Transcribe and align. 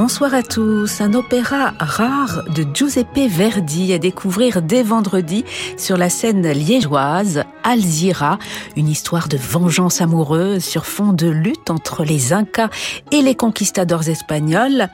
Bonsoir 0.00 0.32
à 0.32 0.42
tous. 0.42 1.02
Un 1.02 1.12
opéra 1.12 1.74
rare 1.78 2.44
de 2.54 2.64
Giuseppe 2.72 3.28
Verdi 3.28 3.92
à 3.92 3.98
découvrir 3.98 4.62
dès 4.62 4.82
vendredi 4.82 5.44
sur 5.76 5.98
la 5.98 6.08
scène 6.08 6.50
liégeoise 6.50 7.44
Alzira, 7.64 8.38
une 8.76 8.88
histoire 8.88 9.28
de 9.28 9.36
vengeance 9.36 10.00
amoureuse 10.00 10.64
sur 10.64 10.86
fond 10.86 11.12
de 11.12 11.28
lutte 11.28 11.68
entre 11.68 12.02
les 12.02 12.32
Incas 12.32 12.70
et 13.12 13.20
les 13.20 13.34
conquistadors 13.34 14.08
espagnols. 14.08 14.88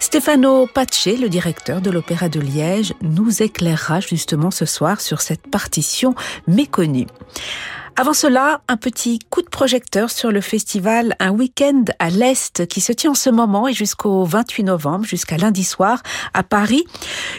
Stefano 0.00 0.66
Pace, 0.66 1.06
le 1.06 1.28
directeur 1.28 1.80
de 1.80 1.92
l'opéra 1.92 2.28
de 2.28 2.40
Liège, 2.40 2.92
nous 3.02 3.44
éclairera 3.44 4.00
justement 4.00 4.50
ce 4.50 4.64
soir 4.64 5.00
sur 5.00 5.20
cette 5.20 5.48
partition 5.48 6.16
méconnue. 6.48 7.06
Avant 8.00 8.14
cela, 8.14 8.62
un 8.66 8.78
petit 8.78 9.18
coup 9.28 9.42
de 9.42 9.50
projecteur 9.50 10.08
sur 10.08 10.32
le 10.32 10.40
festival 10.40 11.14
Un 11.20 11.32
week-end 11.32 11.84
à 11.98 12.08
l'Est 12.08 12.66
qui 12.66 12.80
se 12.80 12.94
tient 12.94 13.10
en 13.10 13.14
ce 13.14 13.28
moment 13.28 13.68
et 13.68 13.74
jusqu'au 13.74 14.24
28 14.24 14.62
novembre, 14.62 15.04
jusqu'à 15.04 15.36
lundi 15.36 15.64
soir 15.64 16.02
à 16.32 16.42
Paris. 16.42 16.86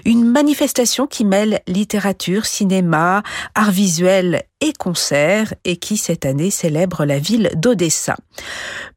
Une 0.05 0.23
manifestation 0.23 1.07
qui 1.07 1.25
mêle 1.25 1.61
littérature, 1.66 2.45
cinéma, 2.45 3.23
art 3.55 3.71
visuel 3.71 4.43
et 4.61 4.73
concerts 4.73 5.53
et 5.65 5.77
qui 5.77 5.97
cette 5.97 6.25
année 6.25 6.51
célèbre 6.51 7.03
la 7.05 7.19
ville 7.19 7.49
d'Odessa. 7.55 8.15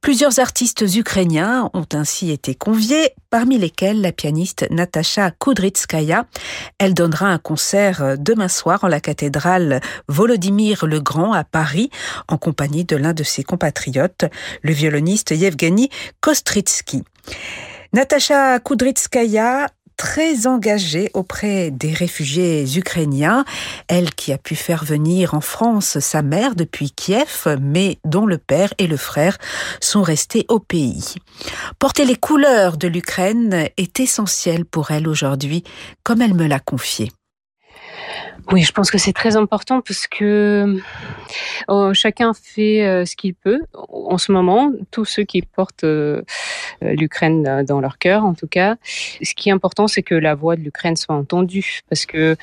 Plusieurs 0.01 0.39
artistes 0.39 0.85
ukrainiens 0.95 1.71
ont 1.73 1.87
ainsi 1.95 2.31
été 2.31 2.55
conviés, 2.55 3.11
parmi 3.31 3.59
lesquels 3.59 4.01
la 4.01 4.13
pianiste 4.13 4.67
Natasha 4.71 5.31
Kudrytskaya. 5.33 6.27
Elle 6.79 6.95
donnera 6.95 7.29
un 7.29 7.39
concert 7.39 8.17
demain 8.19 8.49
soir 8.49 8.85
en 8.85 8.89
la 8.89 9.01
cathédrale 9.01 9.81
Volodymyr 10.09 10.87
le 10.87 11.01
Grand 11.01 11.33
à 11.33 11.45
Paris 11.45 11.91
en 12.29 12.37
compagnie 12.37 12.85
de 12.85 12.97
l'un 12.97 13.15
de 13.15 13.25
ses 13.25 13.43
compatriotes, 13.43 14.27
le 14.63 14.73
violoniste 14.73 15.31
Yevgeny 15.31 15.89
Kostritsky. 16.21 17.03
Natasha 17.93 18.59
Kudrytskaya 18.59 19.69
très 19.97 20.47
engagée 20.47 21.11
auprès 21.15 21.71
des 21.71 21.93
réfugiés 21.93 22.65
ukrainiens, 22.77 23.45
elle 23.89 24.15
qui 24.15 24.33
a 24.33 24.39
pu 24.39 24.57
faire 24.57 24.85
venir 24.85 25.35
en 25.35 25.41
France 25.41 25.99
sa 25.99 26.23
mère 26.23 26.55
depuis 26.55 26.91
Kiev, 26.91 27.59
mais 27.61 27.99
dont 28.05 28.27
le 28.27 28.39
père 28.39 28.73
et 28.79 28.87
le 28.87 28.97
frère 28.97 29.39
sont 29.81 30.03
restés 30.03 30.47
au 30.49 30.59
pays. 30.59 31.15
Porter 31.79 32.05
les 32.05 32.17
couleurs 32.17 32.77
de 32.77 32.89
l'Ukraine 32.89 33.69
est 33.77 34.01
essentiel 34.01 34.65
pour 34.65 34.91
elle 34.91 35.09
aujourd'hui, 35.09 35.65
comme 36.03 36.23
elle 36.23 36.35
me 36.35 36.47
l'a 36.47 36.61
confié. 36.61 37.11
Oui, 38.53 38.63
je 38.63 38.73
pense 38.73 38.91
que 38.91 38.99
c'est 38.99 39.13
très 39.13 39.37
important 39.37 39.81
parce 39.81 40.07
que 40.07 40.77
euh, 41.71 41.95
chacun 41.95 42.33
fait 42.35 42.85
euh, 42.85 43.05
ce 43.05 43.17
qu'il 43.17 43.35
peut. 43.35 43.61
En 43.89 44.19
ce 44.19 44.33
moment, 44.33 44.71
tous 44.91 45.05
ceux 45.05 45.25
qui 45.25 45.43
portent 45.43 45.85
euh, 45.85 46.23
l'Ukraine 46.83 47.65
dans 47.67 47.81
leur 47.81 47.99
cœur, 47.99 48.25
en 48.25 48.35
tout 48.35 48.47
cas, 48.47 48.77
ce 48.85 49.35
qui 49.35 49.49
est 49.49 49.53
important, 49.53 49.89
c'est 49.89 50.03
que 50.03 50.15
la 50.15 50.35
voix 50.35 50.57
de 50.57 50.61
l'Ukraine 50.63 50.97
soit 50.97 51.15
entendue 51.15 51.81
parce 51.89 52.07
que 52.07 52.37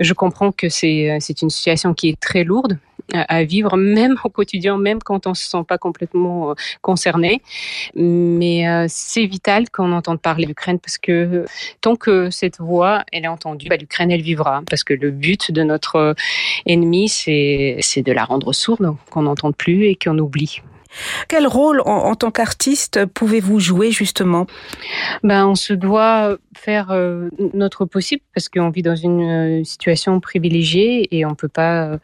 je 0.00 0.12
comprends 0.14 0.52
que 0.52 0.68
c'est 0.68 1.18
c'est 1.20 1.42
une 1.42 1.50
situation 1.50 1.94
qui 1.94 2.08
est 2.08 2.20
très 2.20 2.44
lourde 2.44 2.78
à 3.14 3.44
vivre, 3.44 3.76
même 3.76 4.16
au 4.24 4.28
quotidien, 4.28 4.78
même 4.78 4.98
quand 5.02 5.26
on 5.26 5.34
se 5.34 5.48
sent 5.48 5.64
pas 5.66 5.78
complètement 5.78 6.54
concerné. 6.82 7.42
Mais 7.94 8.86
c'est 8.88 9.26
vital 9.26 9.70
qu'on 9.70 9.92
entende 9.92 10.20
parler 10.20 10.46
l'Ukraine 10.46 10.78
parce 10.78 10.98
que 10.98 11.44
tant 11.80 11.96
que 11.96 12.30
cette 12.30 12.58
voix 12.58 13.04
elle 13.12 13.24
est 13.24 13.28
entendue, 13.28 13.68
bah, 13.68 13.76
l'Ukraine 13.76 14.10
elle 14.10 14.22
vivra 14.22 14.62
parce 14.68 14.84
que 14.84 14.94
le 14.94 15.10
but 15.10 15.52
de 15.52 15.62
notre 15.62 16.14
ennemi, 16.66 17.08
c'est 17.08 18.02
de 18.02 18.12
la 18.12 18.24
rendre 18.24 18.52
sourde, 18.52 18.94
qu'on 19.10 19.22
n'entende 19.22 19.56
plus 19.56 19.84
et 19.84 19.96
qu'on 19.96 20.18
oublie. 20.18 20.60
Quel 21.28 21.46
rôle 21.46 21.80
en, 21.84 22.14
tant 22.14 22.30
qu'artiste 22.30 23.06
pouvez-vous 23.06 23.60
jouer 23.60 23.90
justement? 23.90 24.46
Ben, 25.22 25.46
On 25.46 25.54
se 25.54 25.72
doit 25.72 26.36
faire 26.56 26.90
euh, 26.90 27.28
notre 27.54 27.84
possible 27.84 28.22
parce 28.34 28.48
qu'on 28.48 28.70
vit 28.70 28.82
dans 28.82 28.96
une 28.96 29.60
euh, 29.60 29.64
situation 29.64 30.20
privilégiée 30.20 31.08
et 31.16 31.24
on 31.24 31.30
ne 31.30 31.34
peut 31.34 31.48
pas 31.48 31.84
euh, 31.84 31.98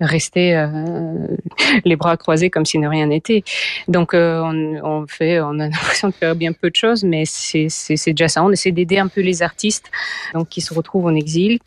rester 0.00 0.40
les 1.84 1.96
bras 1.96 2.16
croisés 2.16 2.50
comme 2.50 2.66
si 2.66 2.78
ne 2.78 2.88
rien 2.88 3.06
n'était. 3.06 3.44
Donc 3.88 4.10
on, 4.14 5.04
fait, 5.08 5.40
on 5.40 5.58
a 5.60 5.68
l'impression 5.68 6.08
de 6.08 6.14
faire 6.14 6.34
bien 6.34 6.52
peu 6.52 6.70
de 6.70 6.76
choses, 6.76 7.04
mais 7.04 7.24
c'est 7.26 7.68
déjà 8.06 8.28
ça. 8.28 8.42
On 8.42 8.50
essaie 8.50 8.72
d'aider 8.72 8.98
un 8.98 9.08
peu 9.08 9.20
les 9.20 9.42
artistes 9.42 9.90
donc, 10.34 10.48
qui 10.48 10.60
se 10.60 10.74
retrouvent 10.74 11.06
en 11.06 11.14
exil, 11.14 11.58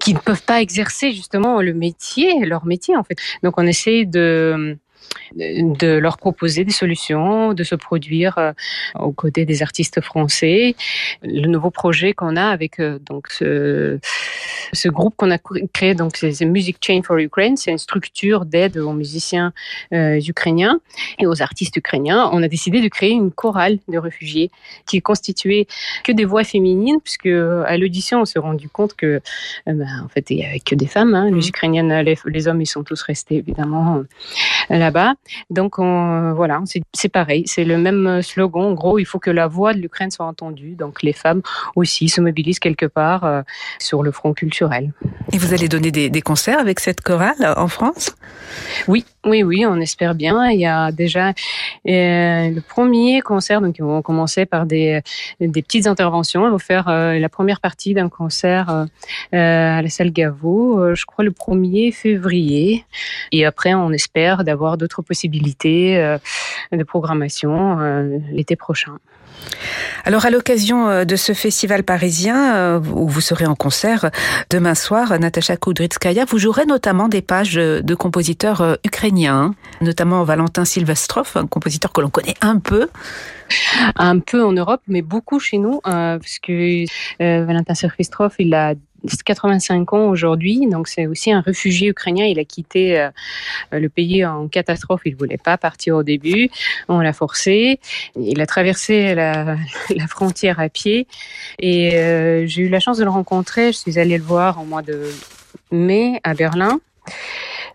qui 0.00 0.14
ne 0.14 0.18
peuvent 0.18 0.42
pas 0.42 0.60
exercer 0.60 1.12
justement 1.12 1.60
le 1.60 1.74
métier, 1.74 2.44
leur 2.44 2.66
métier 2.66 2.96
en 2.96 3.04
fait. 3.04 3.16
Donc 3.42 3.54
on 3.58 3.66
essaie 3.66 4.04
de 4.04 4.76
de 5.36 5.98
leur 5.98 6.16
proposer 6.16 6.64
des 6.64 6.72
solutions, 6.72 7.54
de 7.54 7.64
se 7.64 7.74
produire 7.74 8.38
euh, 8.38 8.52
aux 8.98 9.12
côtés 9.12 9.44
des 9.44 9.62
artistes 9.62 10.00
français. 10.00 10.74
Le 11.22 11.46
nouveau 11.46 11.70
projet 11.70 12.12
qu'on 12.12 12.36
a 12.36 12.46
avec 12.46 12.80
euh, 12.80 12.98
donc 12.98 13.28
ce, 13.28 13.98
ce 14.72 14.88
groupe 14.88 15.14
qu'on 15.16 15.30
a 15.30 15.38
créé, 15.72 15.94
donc 15.94 16.16
c'est 16.16 16.44
Music 16.44 16.76
Chain 16.80 17.02
for 17.02 17.16
Ukraine, 17.18 17.56
c'est 17.56 17.70
une 17.70 17.78
structure 17.78 18.44
d'aide 18.44 18.76
aux 18.78 18.92
musiciens 18.92 19.52
euh, 19.92 20.20
ukrainiens 20.26 20.80
et 21.18 21.26
aux 21.26 21.42
artistes 21.42 21.76
ukrainiens. 21.76 22.30
On 22.32 22.42
a 22.42 22.48
décidé 22.48 22.80
de 22.80 22.88
créer 22.88 23.10
une 23.10 23.30
chorale 23.30 23.78
de 23.88 23.98
réfugiés 23.98 24.50
qui 24.86 24.96
est 24.96 25.00
constituée 25.00 25.66
que 26.04 26.12
des 26.12 26.24
voix 26.24 26.44
féminines, 26.44 26.98
puisque 27.02 27.26
à 27.26 27.76
l'audition 27.76 28.22
on 28.22 28.24
s'est 28.24 28.38
rendu 28.38 28.68
compte 28.68 28.94
que 28.94 29.20
ben, 29.66 29.86
en 30.04 30.08
fait 30.08 30.30
il 30.30 30.36
n'y 30.36 30.46
avait 30.46 30.60
que 30.60 30.74
des 30.74 30.86
femmes. 30.86 31.14
Hein. 31.14 31.26
Les 31.26 31.32
mmh. 31.32 31.48
Ukrainiennes, 31.48 32.00
les, 32.00 32.18
les, 32.24 32.48
hommes 32.48 32.60
ils 32.60 32.66
sont 32.66 32.84
tous 32.84 33.02
restés 33.02 33.36
évidemment 33.36 34.02
là-bas. 34.68 35.14
Donc 35.50 35.78
voilà, 35.78 36.60
c'est 36.92 37.08
pareil, 37.08 37.44
c'est 37.46 37.64
le 37.64 37.78
même 37.78 38.22
slogan. 38.22 38.62
En 38.64 38.72
gros, 38.72 38.98
il 38.98 39.04
faut 39.04 39.18
que 39.18 39.30
la 39.30 39.46
voix 39.46 39.74
de 39.74 39.78
l'Ukraine 39.78 40.10
soit 40.10 40.26
entendue. 40.26 40.74
Donc 40.74 41.02
les 41.02 41.12
femmes 41.12 41.42
aussi 41.76 42.08
se 42.08 42.20
mobilisent 42.20 42.58
quelque 42.58 42.86
part 42.86 43.24
euh, 43.24 43.42
sur 43.78 44.02
le 44.02 44.12
front 44.12 44.32
culturel. 44.32 44.51
Et 45.32 45.38
vous 45.38 45.54
allez 45.54 45.68
donner 45.68 45.90
des, 45.90 46.10
des 46.10 46.22
concerts 46.22 46.58
avec 46.58 46.80
cette 46.80 47.00
chorale 47.00 47.54
en 47.56 47.68
France? 47.68 48.14
Oui, 48.88 49.04
oui, 49.24 49.44
oui, 49.44 49.64
on 49.64 49.76
espère 49.76 50.14
bien. 50.16 50.50
Il 50.50 50.58
y 50.58 50.66
a 50.66 50.90
déjà 50.90 51.28
euh, 51.28 51.32
le 52.50 52.60
premier 52.60 53.20
concert, 53.20 53.60
donc 53.60 53.78
ils 53.78 53.84
vont 53.84 54.02
commencer 54.02 54.46
par 54.46 54.66
des, 54.66 55.00
petites 55.38 55.86
interventions. 55.86 56.46
Ils 56.46 56.50
vont 56.50 56.58
faire 56.58 56.88
euh, 56.88 57.18
la 57.18 57.28
première 57.28 57.60
partie 57.60 57.94
d'un 57.94 58.08
concert 58.08 58.86
euh, 59.32 59.78
à 59.78 59.80
la 59.80 59.88
salle 59.88 60.10
Gaveau, 60.10 60.94
je 60.94 61.04
crois 61.04 61.24
le 61.24 61.30
1er 61.30 61.92
février. 61.92 62.84
Et 63.30 63.44
après, 63.44 63.74
on 63.74 63.92
espère 63.92 64.42
d'avoir 64.42 64.76
d'autres 64.76 65.02
possibilités 65.02 65.96
de 66.72 66.82
programmation 66.82 67.78
l'été 68.32 68.56
prochain. 68.56 68.98
Alors 70.04 70.26
à 70.26 70.30
l'occasion 70.30 71.04
de 71.04 71.16
ce 71.16 71.32
festival 71.32 71.82
parisien 71.82 72.78
où 72.78 73.08
vous 73.08 73.20
serez 73.20 73.46
en 73.46 73.54
concert 73.54 74.10
demain 74.50 74.74
soir, 74.74 75.18
Natacha 75.18 75.56
Kudrytskaya, 75.56 76.24
vous 76.24 76.38
jouerez 76.38 76.66
notamment 76.66 77.08
des 77.08 77.22
pages 77.22 77.54
de 77.54 77.94
compositeurs 77.94 78.60
euh, 78.60 78.74
notamment 79.80 80.24
Valentin 80.24 80.64
Silvestrov, 80.64 81.32
un 81.36 81.46
compositeur 81.46 81.92
que 81.92 82.00
l'on 82.00 82.10
connaît 82.10 82.34
un 82.40 82.58
peu. 82.58 82.88
Un 83.96 84.18
peu 84.20 84.42
en 84.42 84.52
Europe, 84.52 84.80
mais 84.88 85.02
beaucoup 85.02 85.38
chez 85.38 85.58
nous, 85.58 85.80
parce 85.82 86.38
que 86.38 86.84
Valentin 87.18 87.74
Silvestrov, 87.74 88.34
il 88.38 88.54
a 88.54 88.74
85 89.24 89.92
ans 89.92 90.08
aujourd'hui, 90.08 90.66
donc 90.68 90.88
c'est 90.88 91.06
aussi 91.06 91.32
un 91.32 91.40
réfugié 91.40 91.88
ukrainien. 91.88 92.24
Il 92.26 92.38
a 92.38 92.44
quitté 92.44 92.98
euh, 92.98 93.10
le 93.70 93.88
pays 93.88 94.24
en 94.24 94.48
catastrophe. 94.48 95.02
Il 95.04 95.16
voulait 95.16 95.38
pas 95.38 95.58
partir 95.58 95.96
au 95.96 96.02
début. 96.02 96.50
On 96.88 97.00
l'a 97.00 97.12
forcé. 97.12 97.80
Il 98.16 98.40
a 98.40 98.46
traversé 98.46 99.14
la, 99.14 99.56
frontière 100.08 100.60
à 100.60 100.68
pied 100.68 101.06
et 101.58 101.96
euh, 101.96 102.46
j'ai 102.46 102.62
eu 102.62 102.68
la 102.68 102.80
chance 102.80 102.98
de 102.98 103.04
le 103.04 103.10
rencontrer. 103.10 103.72
Je 103.72 103.78
suis 103.78 103.98
allée 103.98 104.18
le 104.18 104.24
voir 104.24 104.58
en 104.58 104.64
mois 104.64 104.82
de 104.82 105.10
mai 105.70 106.20
à 106.24 106.34
Berlin. 106.34 106.80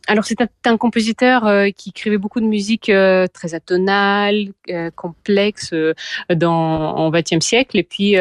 Alors 0.10 0.24
c'est 0.24 0.38
un, 0.66 0.78
compositeur 0.78 1.46
euh, 1.46 1.70
qui 1.76 1.90
écrivait 1.90 2.18
beaucoup 2.18 2.40
de 2.40 2.46
musique 2.46 2.90
euh, 2.90 3.28
très 3.28 3.54
atonale, 3.54 4.48
euh, 4.70 4.90
complexe 4.96 5.74
dans 6.34 6.96
en 6.96 7.12
XXe 7.12 7.46
siècle. 7.46 7.78
Et 7.78 7.84
puis 7.84 8.18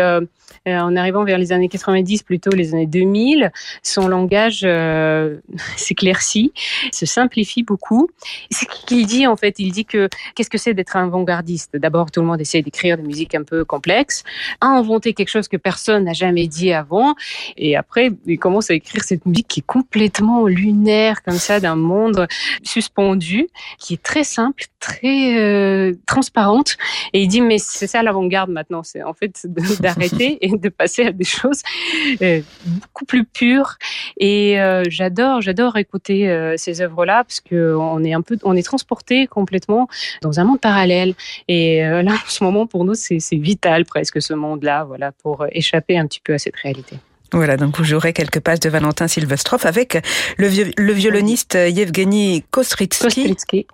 en 0.69 0.97
arrivant 0.97 1.25
vers 1.25 1.39
les 1.39 1.53
années 1.53 1.69
90, 1.69 2.25
plutôt 2.25 2.51
les 2.51 2.75
années 2.75 2.87
2000, 2.87 3.53
son 3.85 4.09
langage 4.09 4.67
s'éclaircit, 5.77 6.53
se 6.93 7.07
simplifie 7.07 7.63
beaucoup. 7.63 8.09
Ce 8.51 8.65
qu'il 8.65 9.07
dit 9.07 9.29
en 9.29 9.37
fait, 9.37 9.59
il 9.59 9.71
dit 9.71 9.85
que 9.85 10.09
qu'est-ce 10.35 10.51
que 10.51 10.59
c'est 10.59 10.75
d'être 10.75 10.97
un 10.97 11.05
avant-gardiste? 11.05 11.77
D'abord, 11.77 12.11
tout 12.11 12.21
le 12.21 12.27
monde 12.27 12.41
essaie 12.41 12.63
d'écrire 12.63 12.97
des 12.97 13.05
musiques 13.05 13.35
un 13.37 13.45
peu 13.45 13.65
complexes, 13.65 14.25
à 14.61 14.67
inventer 14.67 15.15
quelque 15.15 15.29
chose 15.29 15.47
que 15.47 15.57
personne 15.57 16.05
n'a 16.05 16.13
jamais 16.13 16.49
dit 16.49 16.73
avant, 16.73 17.15
et 17.57 17.77
après 17.77 18.11
il 18.27 18.39
commence 18.39 18.71
à 18.71 18.75
écrire 18.75 19.05
cette 19.05 19.25
musique 19.25 19.49
qui 19.49 19.61
est 19.61 19.67
complètement 19.67 20.47
lunaire 20.47 21.23
comme 21.23 21.39
ça 21.39 21.61
d'un 21.61 21.76
un 21.77 21.79
monde 21.79 22.27
suspendu 22.63 23.49
qui 23.79 23.95
est 23.95 24.03
très 24.03 24.25
simple, 24.25 24.65
très 24.81 25.39
euh, 25.39 25.95
transparente. 26.07 26.77
Et 27.13 27.23
il 27.23 27.29
dit 27.29 27.41
mais 27.41 27.59
c'est 27.59 27.87
ça 27.87 28.03
l'avant-garde 28.03 28.51
maintenant, 28.51 28.83
c'est 28.83 29.03
en 29.03 29.13
fait 29.13 29.47
d'arrêter 29.81 30.39
et 30.41 30.57
de 30.57 30.69
passer 30.69 31.07
à 31.07 31.13
des 31.13 31.25
choses 31.25 31.63
euh, 32.23 32.41
beaucoup 32.65 33.05
plus 33.05 33.25
pures. 33.25 33.77
Et 34.19 34.61
euh, 34.61 34.85
j'adore, 34.89 35.41
j'adore 35.41 35.77
écouter 35.77 36.07
ces 36.57 36.81
œuvres-là 36.81 37.25
parce 37.25 37.41
que 37.41 37.75
on 37.77 38.03
est 38.05 38.13
un 38.13 38.23
peu, 38.23 38.39
on 38.43 38.57
est 38.57 38.63
transporté 38.63 39.27
complètement 39.27 39.89
dans 40.23 40.41
un 40.41 40.45
monde 40.45 40.61
parallèle. 40.61 41.15
Et 41.49 41.81
là, 41.83 42.13
en 42.13 42.29
ce 42.29 42.43
moment, 42.43 42.67
pour 42.67 42.85
nous, 42.85 42.95
c'est 42.95 43.19
vital 43.33 43.85
presque 43.85 44.23
ce 44.23 44.35
monde-là, 44.35 44.85
voilà, 44.85 45.13
pour 45.13 45.47
échapper 45.51 45.99
un 45.99 46.07
petit 46.07 46.21
peu 46.21 46.35
à 46.35 46.39
cette 46.39 46.57
réalité. 46.57 46.97
Voilà, 47.33 47.57
donc 47.57 47.77
vous 47.77 47.85
jouerez 47.85 48.13
quelques 48.13 48.41
pages 48.41 48.61
de 48.61 48.69
Valentin 48.69 49.09
Silvestrov 49.09 49.67
avec 49.67 50.01
le, 50.39 50.49
le 50.77 50.93
violoniste 50.93 51.55
Yevgeny 51.55 52.45
Kostritsky. 52.51 53.37
Oui. 53.53 53.67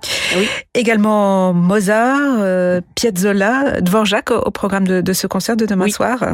Également 0.74 1.52
Mozart, 1.52 2.38
euh, 2.40 2.80
Piazzolla, 2.94 3.80
Dvorak 3.80 4.30
au, 4.30 4.38
au 4.38 4.50
programme 4.50 4.88
de, 4.88 5.00
de, 5.00 5.12
ce 5.12 5.26
concert 5.26 5.56
de 5.56 5.66
demain 5.66 5.84
oui. 5.84 5.92
soir. 5.92 6.32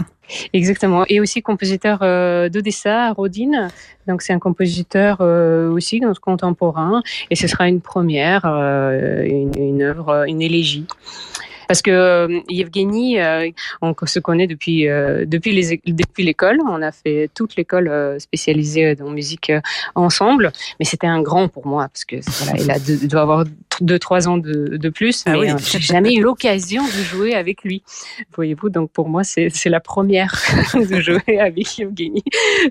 Exactement. 0.52 1.04
Et 1.08 1.20
aussi 1.20 1.42
compositeur 1.42 1.98
euh, 2.02 2.48
d'Odessa, 2.48 3.12
Rodin. 3.12 3.68
Donc 4.06 4.22
c'est 4.22 4.32
un 4.32 4.38
compositeur 4.38 5.18
euh, 5.20 5.70
aussi 5.70 6.00
contemporain. 6.22 7.02
Et 7.30 7.36
ce 7.36 7.48
sera 7.48 7.68
une 7.68 7.80
première, 7.80 8.44
une, 8.44 9.52
une 9.58 9.82
œuvre, 9.82 10.24
une 10.28 10.40
élégie. 10.40 10.86
Parce 11.68 11.82
que 11.82 11.90
euh, 11.90 12.40
Yevgeny, 12.48 13.20
euh, 13.20 13.50
on 13.82 13.94
se 14.06 14.18
connaît 14.18 14.46
depuis 14.46 14.88
euh, 14.88 15.26
depuis 15.26 15.52
les 15.52 15.80
depuis 15.86 16.24
l'école. 16.24 16.58
On 16.66 16.80
a 16.80 16.90
fait 16.90 17.30
toute 17.34 17.56
l'école 17.56 18.16
spécialisée 18.18 18.94
dans 18.94 19.10
musique 19.10 19.52
ensemble. 19.94 20.50
Mais 20.80 20.86
c'était 20.86 21.06
un 21.06 21.20
grand 21.20 21.48
pour 21.48 21.66
moi 21.66 21.88
parce 21.88 22.06
que 22.06 22.16
voilà, 22.42 22.60
il 22.60 22.70
a 22.70 23.06
doit 23.06 23.20
avoir 23.20 23.44
deux 23.80 23.98
trois 23.98 24.28
ans 24.28 24.38
de, 24.38 24.76
de 24.76 24.88
plus. 24.88 25.24
Ah 25.26 25.32
mais 25.32 25.38
oui. 25.38 25.50
euh, 25.50 25.56
j'ai 25.58 25.80
jamais 25.80 26.14
eu 26.14 26.22
l'occasion 26.22 26.84
de 26.84 27.02
jouer 27.02 27.34
avec 27.34 27.62
lui. 27.62 27.82
Voyez-vous, 28.34 28.70
donc 28.70 28.90
pour 28.90 29.08
moi 29.08 29.24
c'est 29.24 29.50
la 29.66 29.80
première 29.80 30.34
de 30.74 31.00
jouer 31.00 31.38
avec 31.38 31.78
Yevgeny. 31.78 32.22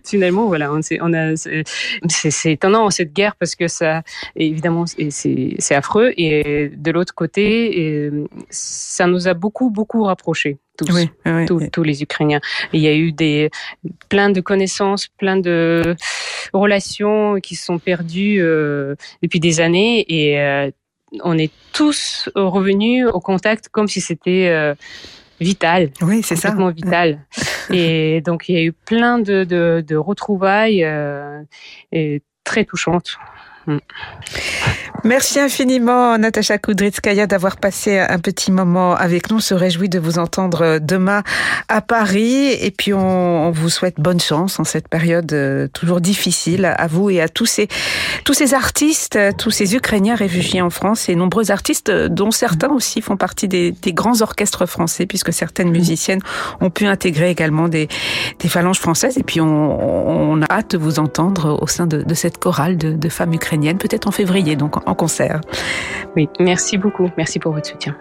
Finalement, 0.04 0.48
voilà, 0.48 0.72
on, 0.74 0.80
on 1.02 1.14
a 1.14 1.36
c'est 1.36 2.52
étonnant 2.52 2.90
cette 2.90 3.14
guerre 3.14 3.36
parce 3.36 3.56
que 3.56 3.68
ça 3.68 4.04
évidemment 4.36 4.86
c'est 4.88 5.76
affreux 5.76 6.14
et 6.18 6.72
de 6.76 6.92
l'autre 6.92 7.14
côté 7.14 8.06
et, 8.06 8.12
ça 8.50 9.08
nous 9.08 9.28
a 9.28 9.34
beaucoup, 9.34 9.70
beaucoup 9.70 10.04
rapprochés, 10.04 10.58
tous, 10.78 10.92
oui, 10.92 11.10
oui, 11.26 11.70
tous, 11.72 11.84
les 11.84 12.04
Ukrainiens. 12.04 12.42
Il 12.74 12.82
y 12.82 12.88
a 12.88 12.96
eu 12.96 13.12
des, 13.12 13.50
plein 14.10 14.30
de 14.30 14.42
connaissances, 14.42 15.08
plein 15.08 15.38
de 15.38 15.96
relations 16.54 17.40
qui 17.40 17.56
se 17.56 17.66
sont 17.66 17.80
perdues 17.80 18.40
euh, 18.42 18.96
depuis 19.22 19.40
des 19.40 19.60
années 19.60 20.06
et 20.08 20.40
euh, 20.40 20.72
on 21.22 21.38
est 21.38 21.52
tous 21.74 22.30
revenus 22.36 23.08
au 23.08 23.20
contact 23.20 23.70
comme 23.70 23.88
si 23.88 24.02
c'était 24.02 24.50
euh, 24.50 24.76
vital. 25.40 25.92
Oui, 26.02 26.22
c'est 26.24 26.36
ça. 26.36 26.50
Complètement 26.50 26.72
vital. 26.72 27.26
et 27.72 28.22
donc, 28.22 28.50
il 28.50 28.56
y 28.56 28.58
a 28.58 28.64
eu 28.64 28.74
plein 28.74 29.20
de, 29.20 29.44
de, 29.44 29.84
de 29.86 29.96
retrouvailles 29.96 30.84
euh, 30.84 31.42
et 31.92 32.22
très 32.44 32.66
touchantes. 32.66 33.18
Mm. 33.68 33.78
Merci 35.04 35.40
infiniment, 35.40 36.18
Natacha 36.18 36.58
Kudrytskaya, 36.58 37.28
d'avoir 37.28 37.58
passé 37.58 38.00
un 38.00 38.20
petit 38.20 38.52
moment 38.52 38.96
avec 38.96 39.30
nous. 39.30 39.38
On 39.38 39.40
se 39.40 39.54
réjouit 39.54 39.90
de 39.90 40.00
vous 40.00 40.20
entendre 40.20 40.80
demain 40.80 41.24
à 41.68 41.82
Paris. 41.82 42.52
Et 42.52 42.72
puis, 42.72 42.94
on, 42.94 43.52
vous 43.52 43.70
souhaite 43.70 44.00
bonne 44.00 44.20
chance 44.20 44.60
en 44.60 44.64
cette 44.64 44.88
période 44.88 45.32
euh, 45.34 45.68
toujours 45.68 46.02
difficile 46.02 46.66
à 46.66 46.88
vous 46.88 47.10
et 47.10 47.22
à 47.22 47.30
tous 47.30 47.46
ces, 47.46 47.68
tous 48.26 48.34
ces 48.34 48.54
artistes, 48.54 49.20
tous 49.38 49.52
ces 49.52 49.76
Ukrainiens 49.76 50.16
réfugiés 50.16 50.62
en 50.62 50.70
France 50.70 51.10
et 51.10 51.16
nombreux 51.16 51.52
artistes, 51.52 51.92
dont 51.92 52.32
certains 52.32 52.70
aussi 52.70 53.02
font 53.02 53.18
partie 53.18 53.48
des, 53.48 53.76
grands 53.88 54.22
orchestres 54.22 54.66
français, 54.66 55.06
puisque 55.06 55.32
certaines 55.32 55.70
musiciennes 55.70 56.22
ont 56.60 56.70
pu 56.70 56.86
intégrer 56.86 57.30
également 57.30 57.68
des, 57.68 57.88
des 58.40 58.50
phalanges 58.50 58.80
françaises. 58.80 59.18
Et 59.18 59.24
puis, 59.24 59.42
on, 59.42 60.42
a 60.42 60.46
hâte 60.52 60.72
de 60.72 60.78
vous 60.78 61.00
entendre 61.00 61.58
au 61.62 61.68
sein 61.68 61.88
de, 61.88 62.14
cette 62.14 62.40
chorale 62.40 62.78
de 62.78 63.10
femmes 63.10 63.34
ukrainiennes, 63.34 63.57
peut-être 63.78 64.08
en 64.08 64.12
février, 64.12 64.56
donc 64.56 64.88
en 64.88 64.96
concert. 64.96 65.42
Oui, 66.16 66.30
merci 66.40 66.78
beaucoup. 66.78 67.10
Merci 67.18 67.40
pour 67.40 67.54
votre 67.54 67.68
soutien. 67.68 67.96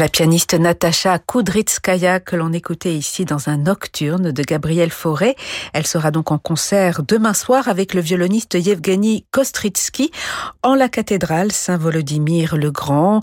La 0.00 0.08
pianiste 0.08 0.54
Natacha 0.54 1.18
Kudrytskaya 1.18 2.20
que 2.20 2.34
l'on 2.34 2.54
écoutait 2.54 2.94
ici 2.94 3.26
dans 3.26 3.50
un 3.50 3.58
nocturne 3.58 4.32
de 4.32 4.42
Gabriel 4.42 4.88
Fauré. 4.88 5.36
Elle 5.74 5.86
sera 5.86 6.10
donc 6.10 6.32
en 6.32 6.38
concert 6.38 7.02
demain 7.02 7.34
soir 7.34 7.68
avec 7.68 7.92
le 7.92 8.00
violoniste 8.00 8.54
Yevgeny 8.54 9.26
Kostritsky 9.30 10.10
en 10.62 10.74
la 10.74 10.88
cathédrale 10.88 11.52
Saint-Volodymyr 11.52 12.56
le 12.56 12.70
Grand, 12.70 13.20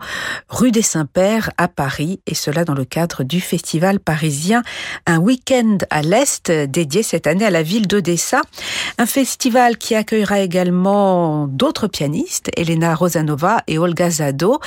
rue 0.49 0.69
des 0.69 0.83
Saints-Pères 0.83 1.49
à 1.57 1.67
Paris 1.67 2.19
et 2.27 2.35
cela 2.35 2.63
dans 2.63 2.75
le 2.75 2.85
cadre 2.85 3.23
du 3.23 3.41
festival 3.41 3.99
parisien 3.99 4.61
Un 5.07 5.17
week-end 5.17 5.79
à 5.89 6.03
l'Est 6.03 6.51
dédié 6.51 7.01
cette 7.01 7.25
année 7.25 7.45
à 7.45 7.49
la 7.49 7.63
ville 7.63 7.87
d'Odessa. 7.87 8.41
Un 8.99 9.07
festival 9.07 9.77
qui 9.79 9.95
accueillera 9.95 10.41
également 10.41 11.47
d'autres 11.47 11.87
pianistes, 11.87 12.51
Elena 12.55 12.93
Rosanova 12.93 13.63
et 13.65 13.79
Olga 13.79 14.11
Zado, 14.11 14.59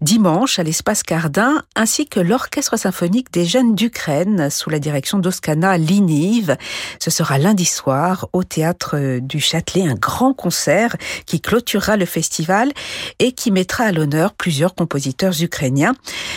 dimanche 0.00 0.58
à 0.58 0.62
l'espace 0.62 1.02
Cardin 1.02 1.49
ainsi 1.74 2.06
que 2.06 2.20
l'Orchestre 2.20 2.78
symphonique 2.78 3.32
des 3.32 3.44
jeunes 3.44 3.74
d'Ukraine 3.74 4.50
sous 4.50 4.70
la 4.70 4.78
direction 4.78 5.18
d'Oskana 5.18 5.78
Liniv. 5.78 6.56
Ce 6.98 7.10
sera 7.10 7.38
lundi 7.38 7.64
soir 7.64 8.28
au 8.32 8.44
théâtre 8.44 9.18
du 9.20 9.40
Châtelet, 9.40 9.86
un 9.86 9.94
grand 9.94 10.34
concert 10.34 10.96
qui 11.26 11.40
clôturera 11.40 11.96
le 11.96 12.06
festival 12.06 12.72
et 13.18 13.32
qui 13.32 13.50
mettra 13.50 13.84
à 13.84 13.92
l'honneur 13.92 14.34
plusieurs 14.34 14.74
compositeurs 14.74 15.42
ukrainiens. 15.42 15.94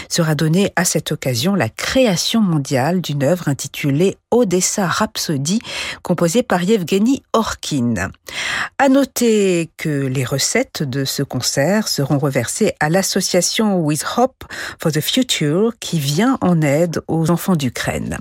Sera 0.10 0.36
donné 0.36 0.72
à 0.75 0.86
cette 0.86 1.12
occasion 1.12 1.55
la 1.55 1.70
création 1.70 2.41
mondiale 2.41 3.01
d'une 3.01 3.24
œuvre 3.24 3.48
intitulée 3.48 4.17
Odessa 4.34 4.88
Rhapsody, 4.88 5.60
composée 6.02 6.42
par 6.44 6.63
Yevgeny 6.63 7.22
Orkin. 7.34 8.12
À 8.80 8.90
noter 8.90 9.70
que 9.78 10.08
les 10.08 10.25
recettes 10.25 10.82
de 10.82 11.06
ce 11.06 11.22
concert 11.22 11.88
seront 11.88 12.18
reversées 12.18 12.74
à 12.80 12.90
l'association 12.90 13.80
With 13.80 14.04
Hope 14.18 14.44
for 14.80 14.92
the 14.92 15.02
Future 15.02 15.74
qui 15.80 16.00
vient 16.00 16.40
en 16.42 16.62
aide 16.62 17.02
aux 17.08 17.30
enfants 17.30 17.56
d'Ukraine. 17.56 18.18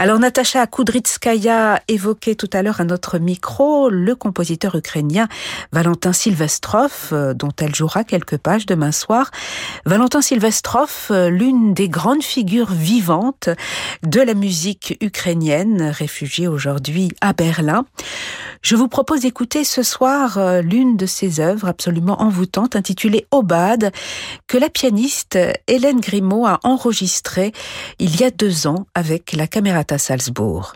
Alors 0.00 0.20
Natacha 0.20 0.64
Kudrytskaya 0.68 1.82
évoquait 1.88 2.36
tout 2.36 2.48
à 2.52 2.62
l'heure 2.62 2.80
à 2.80 2.84
notre 2.84 3.18
micro 3.18 3.90
le 3.90 4.14
compositeur 4.14 4.76
ukrainien 4.76 5.26
Valentin 5.72 6.12
Silvestrov, 6.12 7.08
euh, 7.10 7.34
dont 7.34 7.50
elle 7.58 7.74
jouera 7.74 8.04
quelques 8.04 8.36
pages 8.36 8.64
demain 8.64 8.92
soir. 8.92 9.32
Valentin 9.86 10.22
Silvestrov, 10.22 11.08
euh, 11.10 11.30
l'une 11.30 11.74
des 11.74 11.88
grandes 11.88 12.22
figures 12.22 12.70
vivantes 12.70 13.48
de 14.04 14.20
la 14.20 14.34
musique 14.34 14.96
ukrainienne, 15.00 15.82
réfugiée 15.82 16.46
aujourd'hui 16.46 17.10
à 17.20 17.32
Berlin. 17.32 17.84
Je 18.62 18.76
vous 18.76 18.88
propose 18.88 19.22
d'écouter 19.22 19.64
ce 19.64 19.82
soir 19.82 20.38
euh, 20.38 20.62
l'une 20.62 20.96
de 20.96 21.06
ses 21.06 21.40
œuvres 21.40 21.66
absolument 21.66 22.22
envoûtantes 22.22 22.76
intitulée 22.76 23.26
Obad, 23.32 23.92
que 24.46 24.58
la 24.58 24.68
pianiste 24.68 25.36
Hélène 25.66 26.00
Grimaud 26.00 26.46
a 26.46 26.60
enregistrée 26.62 27.52
il 27.98 28.20
y 28.20 28.22
a 28.22 28.30
deux 28.30 28.68
ans 28.68 28.86
avec 28.94 29.32
la 29.32 29.48
Camerata 29.88 29.98
Salzbourg. 29.98 30.74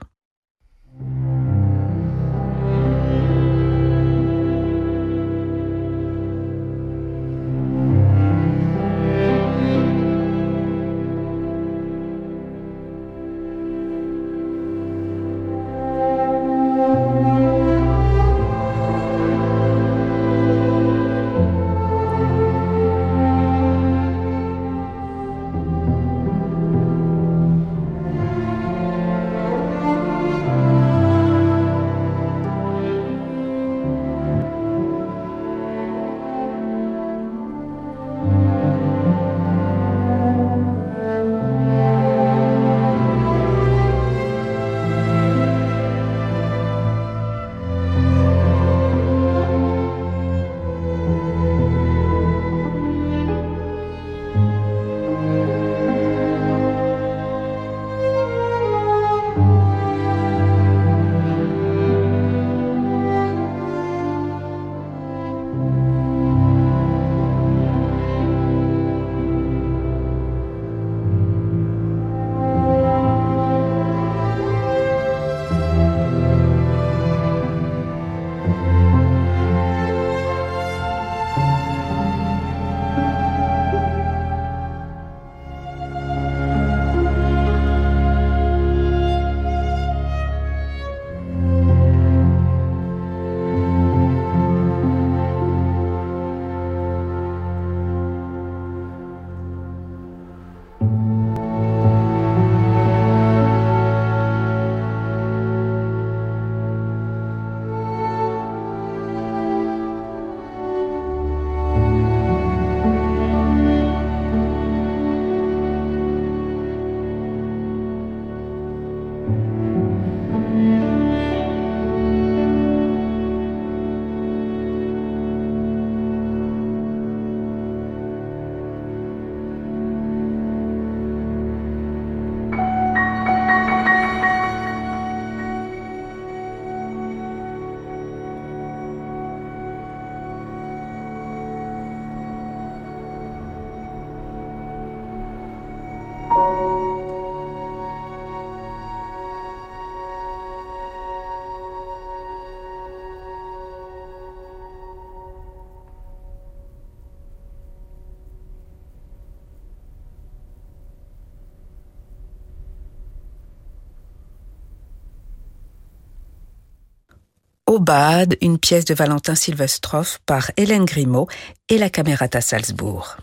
Obad, 167.72 168.36
une 168.42 168.58
pièce 168.58 168.84
de 168.84 168.92
Valentin 168.92 169.34
Silvestrov 169.34 170.18
par 170.26 170.50
Hélène 170.58 170.84
Grimaud 170.84 171.26
et 171.70 171.78
la 171.78 171.88
Camerata 171.88 172.42
Salzbourg. 172.42 173.16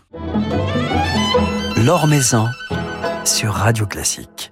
Sur 3.24 3.52
Radio 3.52 3.86
Classique. 3.86 4.49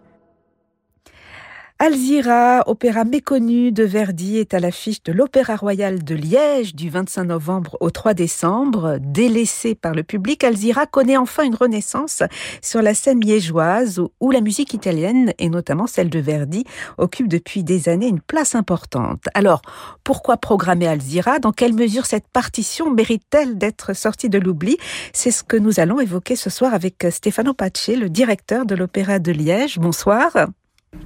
Alzira, 1.81 2.65
opéra 2.67 3.05
méconnu 3.05 3.71
de 3.71 3.85
Verdi, 3.85 4.39
est 4.39 4.53
à 4.53 4.59
l'affiche 4.59 5.01
de 5.05 5.13
l'Opéra 5.13 5.55
Royal 5.55 6.03
de 6.03 6.17
Liège 6.17 6.75
du 6.75 6.91
25 6.91 7.23
novembre 7.23 7.77
au 7.79 7.91
3 7.91 8.15
décembre. 8.15 8.99
Délaissé 9.01 9.77
par 9.77 9.95
le 9.95 10.03
public, 10.03 10.43
Alzira 10.43 10.87
connaît 10.87 11.17
enfin 11.17 11.45
une 11.45 11.55
renaissance 11.55 12.25
sur 12.63 12.83
la 12.83 12.95
scène 12.95 13.21
liégeoise 13.21 14.03
où 14.19 14.31
la 14.33 14.41
musique 14.41 14.75
italienne, 14.75 15.33
et 15.39 15.49
notamment 15.49 15.87
celle 15.87 16.11
de 16.11 16.19
Verdi, 16.19 16.65
occupe 16.97 17.29
depuis 17.29 17.63
des 17.63 17.89
années 17.89 18.09
une 18.09 18.21
place 18.21 18.57
importante. 18.57 19.27
Alors, 19.35 19.63
pourquoi 20.03 20.37
programmer 20.37 20.89
Alzira? 20.89 21.39
Dans 21.39 21.53
quelle 21.53 21.75
mesure 21.75 22.07
cette 22.07 22.27
partition 22.27 22.91
mérite-t-elle 22.91 23.57
d'être 23.57 23.95
sortie 23.95 24.29
de 24.29 24.41
l'oubli? 24.41 24.79
C'est 25.13 25.31
ce 25.31 25.45
que 25.45 25.57
nous 25.57 25.79
allons 25.79 26.01
évoquer 26.01 26.35
ce 26.35 26.51
soir 26.51 26.75
avec 26.75 27.07
Stefano 27.09 27.55
Pace, 27.55 27.87
le 27.87 28.11
directeur 28.11 28.67
de 28.67 28.75
l'Opéra 28.75 29.21
de 29.21 29.31
Liège. 29.31 29.79
Bonsoir. 29.79 30.49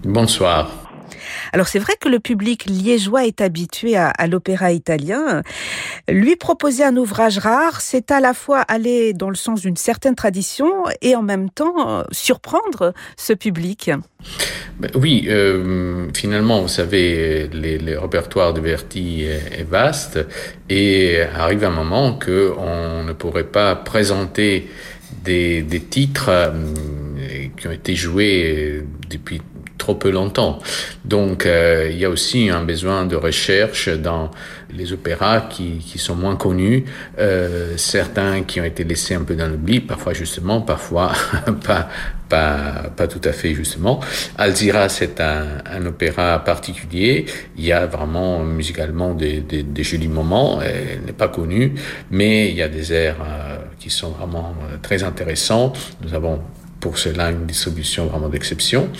Bonsoir. 0.04 0.92
Alors 1.52 1.68
c'est 1.68 1.78
vrai 1.78 1.94
que 2.00 2.08
le 2.08 2.18
public 2.18 2.66
liégeois 2.66 3.26
est 3.26 3.40
habitué 3.40 3.96
à, 3.96 4.26
l'opéra 4.26 4.72
italien. 4.72 5.42
Lui 6.08 6.36
proposer 6.36 6.84
un 6.84 6.96
ouvrage 6.96 7.38
rare, 7.38 7.80
c'est 7.80 8.10
à 8.10 8.20
la 8.20 8.34
fois 8.34 8.60
aller 8.60 9.12
dans 9.12 9.28
le 9.28 9.36
sens 9.36 9.60
d'une 9.60 9.76
certaine 9.76 10.14
tradition 10.14 10.84
et 11.00 11.14
en 11.14 11.22
même 11.22 11.50
temps 11.50 12.00
euh, 12.00 12.02
surprendre 12.10 12.94
ce 13.16 13.32
public. 13.32 13.90
Ben 14.78 14.90
oui, 14.94 15.26
euh, 15.28 16.08
finalement, 16.14 16.62
vous 16.62 16.68
savez, 16.68 17.48
le 17.52 17.98
répertoire 17.98 18.54
de 18.54 18.60
Verdi 18.60 19.24
est, 19.24 19.68
vaste 19.68 20.18
et 20.68 21.20
arrive 21.34 21.64
un 21.64 21.70
moment 21.70 22.14
que 22.14 22.52
on 22.56 23.04
ne 23.04 23.12
pourrait 23.12 23.44
pas 23.44 23.76
présenter 23.76 24.70
des, 25.24 25.62
des 25.62 25.80
titres 25.80 26.30
euh, 26.30 26.52
qui 27.56 27.68
ont 27.68 27.72
été 27.72 27.94
joués 27.94 28.82
depuis 29.10 29.40
trop 29.82 29.96
peu 29.96 30.10
longtemps. 30.10 30.60
Donc 31.04 31.44
euh, 31.44 31.88
il 31.90 31.98
y 31.98 32.04
a 32.04 32.08
aussi 32.08 32.48
un 32.48 32.62
besoin 32.62 33.04
de 33.04 33.16
recherche 33.16 33.88
dans 33.88 34.30
les 34.72 34.92
opéras 34.92 35.40
qui, 35.40 35.98
sont 35.98 36.14
moins 36.14 36.36
connus, 36.36 36.84
euh, 37.18 37.76
certains 37.76 38.42
qui 38.44 38.60
ont 38.60 38.64
été 38.64 38.84
laissés 38.84 39.14
un 39.14 39.24
peu 39.24 39.34
dans 39.34 39.48
l'oubli, 39.48 39.80
parfois 39.80 40.12
justement, 40.12 40.60
parfois 40.60 41.12
pas, 42.28 43.06
tout 43.08 43.20
à 43.24 43.32
fait 43.32 43.54
justement. 43.54 43.98
Alzira, 44.38 44.88
c'est 44.88 45.20
un, 45.20 45.84
opéra 45.84 46.38
particulier. 46.44 47.26
Il 47.58 47.64
y 47.64 47.72
a 47.72 47.84
vraiment 47.86 48.38
musicalement 48.44 49.14
des, 49.14 49.44
jolis 49.80 50.08
moments. 50.08 50.62
Elle 50.62 51.02
n'est 51.06 51.12
pas 51.12 51.28
connue, 51.28 51.74
mais 52.10 52.48
il 52.50 52.54
y 52.54 52.62
a 52.62 52.68
des 52.68 52.92
airs 52.92 53.20
euh, 53.20 53.56
qui 53.80 53.90
sont 53.90 54.12
vraiment 54.12 54.54
très 54.80 55.02
intéressants. 55.02 55.72
Nous 56.02 56.14
avons 56.14 56.40
pour 56.82 56.98
cela 56.98 57.30
une 57.30 57.46
distribution 57.46 58.06
vraiment 58.06 58.28
d'exception. 58.28 58.90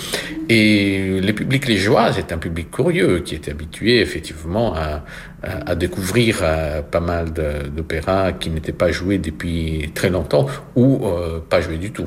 Et 0.49 1.21
le 1.21 1.33
public 1.33 1.67
liégeois, 1.67 2.13
c'est 2.13 2.33
un 2.33 2.39
public 2.39 2.71
curieux 2.71 3.19
qui 3.19 3.35
est 3.35 3.49
habitué 3.49 4.01
effectivement 4.01 4.73
à, 4.75 5.05
à, 5.43 5.75
découvrir 5.75 6.39
euh, 6.43 6.81
pas 6.81 7.01
mal 7.01 7.33
d'opéras 7.33 8.33
qui 8.33 8.51
n'étaient 8.51 8.79
pas 8.85 8.93
joués 8.93 9.19
depuis 9.19 9.91
très 9.95 10.11
longtemps 10.11 10.47
ou 10.77 11.05
euh, 11.05 11.41
pas 11.41 11.61
joués 11.61 11.79
du 11.79 11.91
tout. 11.91 12.07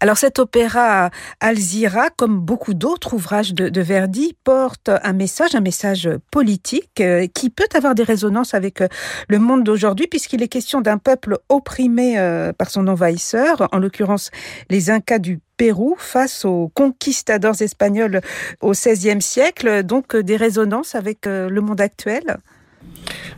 Alors 0.00 0.18
cet 0.18 0.38
opéra 0.38 1.10
Alzira, 1.40 2.10
comme 2.16 2.40
beaucoup 2.40 2.74
d'autres 2.74 3.14
ouvrages 3.14 3.54
de, 3.54 3.80
Verdi, 3.80 4.36
porte 4.44 4.90
un 5.02 5.12
message, 5.12 5.54
un 5.54 5.60
message 5.60 6.08
politique 6.30 7.00
euh, 7.00 7.26
qui 7.32 7.50
peut 7.50 7.68
avoir 7.74 7.94
des 7.94 8.02
résonances 8.02 8.54
avec 8.54 8.80
euh, 8.80 8.88
le 9.28 9.38
monde 9.38 9.64
d'aujourd'hui 9.64 10.06
puisqu'il 10.06 10.42
est 10.42 10.48
question 10.48 10.80
d'un 10.80 10.98
peuple 10.98 11.38
opprimé 11.48 12.18
euh, 12.18 12.52
par 12.52 12.70
son 12.70 12.88
envahisseur, 12.88 13.68
en 13.72 13.78
l'occurrence 13.78 14.30
les 14.70 14.90
Incas 14.90 15.18
du 15.18 15.40
Pérou 15.56 15.96
face 15.98 16.44
aux 16.44 16.70
conquistadors 16.74 17.60
espagnols 17.60 18.20
au 18.60 18.72
XVIe 18.72 19.20
siècle, 19.20 19.82
donc 19.82 20.16
des 20.16 20.36
résonances 20.36 20.94
avec 20.94 21.26
le 21.26 21.60
monde 21.60 21.80
actuel? 21.80 22.38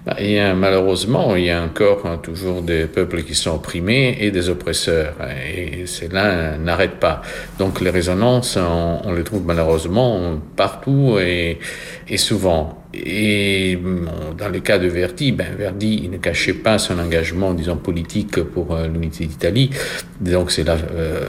Bah, 0.07 0.16
y 0.18 0.38
a, 0.38 0.55
malheureusement, 0.55 1.37
il 1.37 1.44
y 1.44 1.50
a 1.50 1.62
encore 1.62 2.07
hein, 2.07 2.18
toujours 2.22 2.62
des 2.62 2.87
peuples 2.87 3.22
qui 3.22 3.35
sont 3.35 3.55
opprimés 3.57 4.16
et 4.20 4.31
des 4.31 4.48
oppresseurs. 4.48 5.14
Et 5.55 5.85
cela 5.87 6.57
n'arrête 6.57 6.98
pas. 6.98 7.20
Donc 7.59 7.83
les 7.83 7.90
résonances, 7.90 8.57
on, 8.57 9.12
les 9.12 9.24
trouve 9.24 9.44
malheureusement 9.44 10.40
partout 10.57 11.18
et, 11.20 11.59
et 12.09 12.16
souvent. 12.16 12.83
Et 12.94 13.79
dans 14.37 14.48
le 14.48 14.61
cas 14.61 14.79
de 14.79 14.88
Verdi, 14.88 15.33
ben 15.33 15.55
Verdi 15.57 16.00
il 16.05 16.11
ne 16.11 16.16
cachait 16.16 16.55
pas 16.55 16.79
son 16.79 16.98
engagement, 16.98 17.53
disons, 17.53 17.76
politique 17.76 18.42
pour 18.42 18.74
euh, 18.74 18.88
l'unité 18.88 19.26
d'Italie. 19.26 19.70
Donc 20.20 20.50
c'est 20.50 20.64
le 20.64 20.72
euh, 20.92 21.20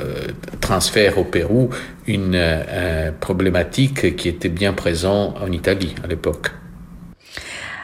transfert 0.62 1.20
au 1.20 1.26
Pérou, 1.26 1.70
une 2.08 2.36
euh, 2.36 3.12
problématique 3.12 4.16
qui 4.16 4.30
était 4.30 4.50
bien 4.50 4.74
présente 4.74 5.38
en 5.40 5.52
Italie 5.52 5.94
à 6.04 6.08
l'époque. 6.08 6.52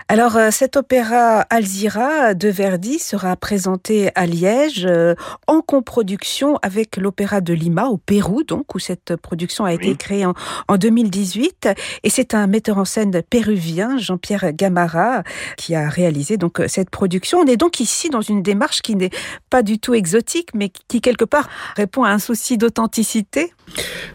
Alors 0.09 0.37
euh, 0.37 0.51
cet 0.51 0.77
opéra 0.77 1.41
Alzira 1.49 2.33
de 2.33 2.47
Verdi 2.47 2.97
sera 2.97 3.35
présenté 3.35 4.09
à 4.15 4.25
Liège 4.25 4.85
euh, 4.85 5.15
en 5.47 5.59
coproduction 5.59 6.57
avec 6.61 6.95
l'opéra 6.95 7.41
de 7.41 7.53
Lima 7.53 7.87
au 7.87 7.97
Pérou, 7.97 8.43
donc 8.43 8.73
où 8.73 8.79
cette 8.79 9.17
production 9.17 9.65
a 9.65 9.73
été 9.73 9.97
créée 9.97 10.25
en, 10.25 10.33
en 10.69 10.77
2018. 10.77 11.67
Et 12.03 12.09
c'est 12.09 12.33
un 12.33 12.47
metteur 12.47 12.77
en 12.77 12.85
scène 12.85 13.21
péruvien, 13.21 13.97
Jean-Pierre 13.97 14.53
Gamara, 14.53 15.23
qui 15.57 15.75
a 15.75 15.89
réalisé 15.89 16.37
donc 16.37 16.61
cette 16.67 16.89
production. 16.89 17.39
On 17.39 17.45
est 17.45 17.57
donc 17.57 17.81
ici 17.81 18.09
dans 18.09 18.21
une 18.21 18.41
démarche 18.41 18.81
qui 18.81 18.95
n'est 18.95 19.11
pas 19.49 19.61
du 19.61 19.77
tout 19.77 19.93
exotique, 19.93 20.51
mais 20.53 20.71
qui 20.87 21.01
quelque 21.01 21.25
part 21.25 21.49
répond 21.75 22.05
à 22.05 22.11
un 22.11 22.19
souci 22.19 22.57
d'authenticité. 22.57 23.51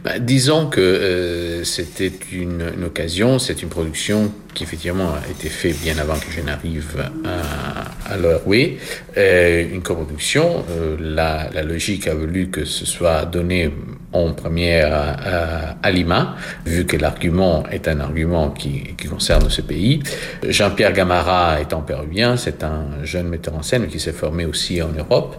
Bah, 0.04 0.18
disons 0.18 0.66
que 0.66 0.80
euh, 0.80 1.64
c'était 1.64 2.12
une, 2.32 2.84
occasion, 2.84 3.38
c'est 3.38 3.62
une 3.62 3.68
production 3.68 4.32
qui 4.52 4.64
effectivement 4.64 5.14
a 5.14 5.30
été 5.30 5.48
faite 5.48 5.80
bien 5.80 5.96
avant 5.98 6.18
que 6.18 6.30
je 6.30 6.40
n'arrive 6.40 7.04
à, 7.24 8.12
à 8.12 8.16
oui. 8.46 8.78
Euh, 9.16 9.64
une 9.72 9.82
coproduction, 9.82 10.64
euh, 10.70 10.96
la, 10.98 11.62
logique 11.62 12.08
a 12.08 12.14
voulu 12.14 12.50
que 12.50 12.64
ce 12.64 12.84
soit 12.84 13.24
donné 13.26 13.70
en 14.12 14.32
première 14.32 14.92
à, 14.92 15.76
à 15.82 15.90
Lima, 15.90 16.36
vu 16.66 16.86
que 16.86 16.96
l'argument 16.96 17.64
est 17.70 17.88
un 17.88 18.00
argument 18.00 18.50
qui, 18.50 18.94
concerne 19.08 19.50
ce 19.50 19.60
pays. 19.60 20.02
Jean-Pierre 20.48 20.92
Gamara 20.92 21.60
étant 21.60 21.82
péruvien, 21.82 22.36
c'est 22.36 22.64
un 22.64 23.04
jeune 23.04 23.28
metteur 23.28 23.54
en 23.54 23.62
scène 23.62 23.88
qui 23.88 24.00
s'est 24.00 24.12
formé 24.12 24.46
aussi 24.46 24.80
en 24.80 24.88
Europe. 24.88 25.36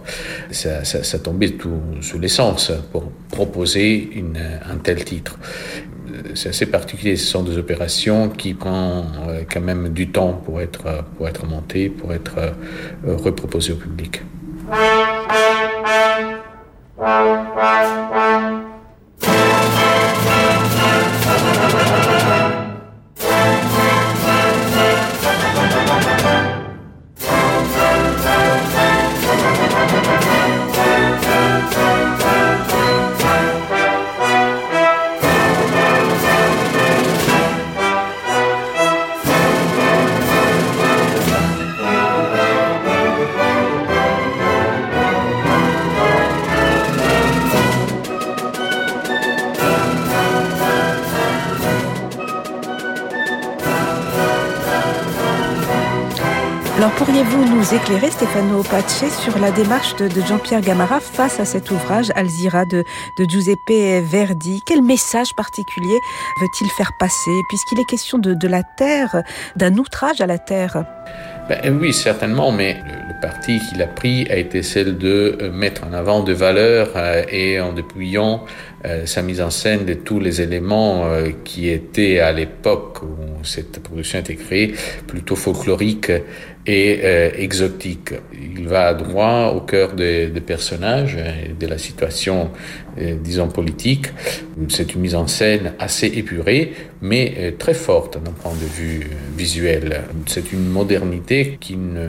Ça, 0.50 1.18
tombait 1.18 1.50
tout 1.50 1.80
sous 2.00 2.18
l'essence 2.18 2.70
pour 2.92 3.10
proposer 3.30 4.10
un 4.70 4.76
tel 4.76 5.04
titre 5.04 5.38
c'est 6.34 6.50
assez 6.50 6.66
particulier. 6.66 7.16
Ce 7.16 7.26
sont 7.26 7.42
des 7.42 7.58
opérations 7.58 8.28
qui 8.28 8.54
prennent 8.54 9.04
euh, 9.28 9.42
quand 9.50 9.60
même 9.60 9.88
du 9.90 10.10
temps 10.10 10.32
pour 10.32 10.60
être, 10.60 11.04
pour 11.16 11.28
être 11.28 11.46
montées, 11.46 11.88
pour 11.88 12.12
être 12.12 12.38
euh, 12.38 13.16
reproposées 13.16 13.72
au 13.72 13.76
public. 13.76 14.22
Pourriez-vous 56.90 57.44
nous 57.44 57.74
éclairer, 57.74 58.10
Stefano 58.10 58.62
Pace, 58.62 59.04
sur 59.22 59.38
la 59.38 59.50
démarche 59.50 59.94
de, 59.96 60.08
Jean-Pierre 60.20 60.60
Gamara 60.60 61.00
face 61.00 61.40
à 61.40 61.44
cet 61.44 61.70
ouvrage, 61.70 62.10
Alzira 62.14 62.64
de, 62.64 62.84
Giuseppe 63.28 64.02
Verdi? 64.02 64.62
Quel 64.66 64.82
message 64.82 65.34
particulier 65.34 65.98
veut-il 66.40 66.68
faire 66.70 66.90
passer, 66.98 67.30
puisqu'il 67.48 67.80
est 67.80 67.84
question 67.84 68.18
de, 68.18 68.48
la 68.48 68.62
terre, 68.62 69.22
d'un 69.56 69.76
outrage 69.76 70.20
à 70.20 70.26
la 70.26 70.38
terre? 70.38 70.84
Ben, 71.48 71.78
oui, 71.78 71.92
certainement, 71.92 72.52
mais 72.52 72.74
le, 72.74 73.20
parti 73.20 73.58
qu'il 73.68 73.80
a 73.80 73.86
pris 73.86 74.26
a 74.30 74.36
été 74.36 74.62
celle 74.62 74.98
de 74.98 75.38
euh, 75.40 75.50
mettre 75.50 75.84
en 75.84 75.92
avant 75.92 76.22
de 76.22 76.32
valeurs 76.32 76.90
euh, 76.96 77.22
et 77.30 77.60
en 77.60 77.72
dépouillant 77.72 78.44
euh, 78.84 79.06
sa 79.06 79.22
mise 79.22 79.40
en 79.40 79.50
scène 79.50 79.84
de 79.84 79.94
tous 79.94 80.20
les 80.20 80.40
éléments 80.40 81.06
qui 81.44 81.68
étaient 81.68 82.18
à 82.20 82.32
l'époque 82.32 83.02
où 83.02 83.44
cette 83.44 83.82
production 83.82 84.18
a 84.18 84.20
été 84.20 84.36
créée 84.36 84.74
plutôt 85.06 85.36
folklorique 85.36 86.10
et 86.66 87.00
euh, 87.04 87.30
exotique. 87.36 88.14
Il 88.32 88.66
va 88.68 88.94
droit 88.94 89.52
au 89.54 89.60
cœur 89.60 89.92
des, 89.92 90.28
des 90.28 90.40
personnages 90.40 91.16
et 91.16 91.52
de 91.52 91.66
la 91.66 91.76
situation, 91.76 92.50
euh, 92.98 93.16
disons, 93.22 93.48
politique. 93.48 94.06
C'est 94.68 94.94
une 94.94 95.02
mise 95.02 95.14
en 95.14 95.26
scène 95.26 95.74
assez 95.78 96.06
épurée, 96.06 96.72
mais 97.02 97.34
euh, 97.38 97.50
très 97.58 97.74
forte 97.74 98.22
d'un 98.22 98.32
point 98.32 98.54
de 98.54 98.66
vue 98.66 99.10
visuel. 99.36 100.02
C'est 100.26 100.52
une 100.52 100.66
modernité 100.66 101.58
qui 101.60 101.76
ne 101.76 102.08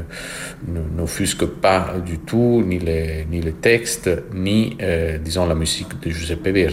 n'offusque 0.98 1.46
pas 1.46 1.96
du 2.06 2.20
tout 2.20 2.64
ni 2.66 2.80
les, 2.80 3.26
ni 3.30 3.42
textes, 3.62 4.10
ni, 4.34 4.78
disons, 5.24 5.46
la 5.46 5.56
musique 5.56 6.00
de 6.02 6.10
Giuseppe 6.10 6.48
Verdi. 6.48 6.65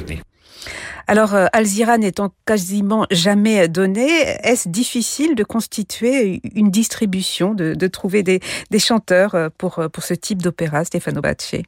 Alors, 1.06 1.34
euh, 1.34 1.46
Alzira 1.52 1.98
n'étant 1.98 2.32
quasiment 2.46 3.06
jamais 3.10 3.68
donné, 3.68 4.08
est-ce 4.44 4.68
difficile 4.68 5.34
de 5.34 5.44
constituer 5.44 6.40
une 6.54 6.70
distribution, 6.70 7.54
de, 7.54 7.74
de 7.74 7.86
trouver 7.88 8.22
des, 8.22 8.40
des, 8.70 8.78
chanteurs 8.78 9.34
euh, 9.34 9.48
pour, 9.56 9.78
euh, 9.78 9.88
pour 9.88 10.04
ce 10.04 10.14
type 10.14 10.40
d'opéra, 10.40 10.84
Stefano 10.84 11.20
Bacci? 11.20 11.64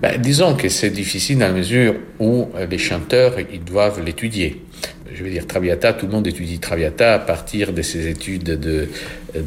Ben, 0.00 0.20
Disons 0.20 0.54
que 0.54 0.68
c'est 0.68 0.90
difficile 0.90 1.38
dans 1.38 1.48
la 1.48 1.52
mesure 1.52 1.96
où 2.20 2.48
les 2.70 2.78
chanteurs 2.78 3.34
ils 3.52 3.64
doivent 3.64 4.00
l'étudier 4.04 4.64
je 5.12 5.24
veux 5.24 5.30
dire, 5.30 5.46
Traviata, 5.46 5.92
tout 5.92 6.06
le 6.06 6.12
monde 6.12 6.26
étudie 6.26 6.58
Traviata 6.58 7.14
à 7.14 7.18
partir 7.18 7.72
de 7.72 7.82
ses 7.82 8.08
études 8.08 8.44
de, 8.44 8.88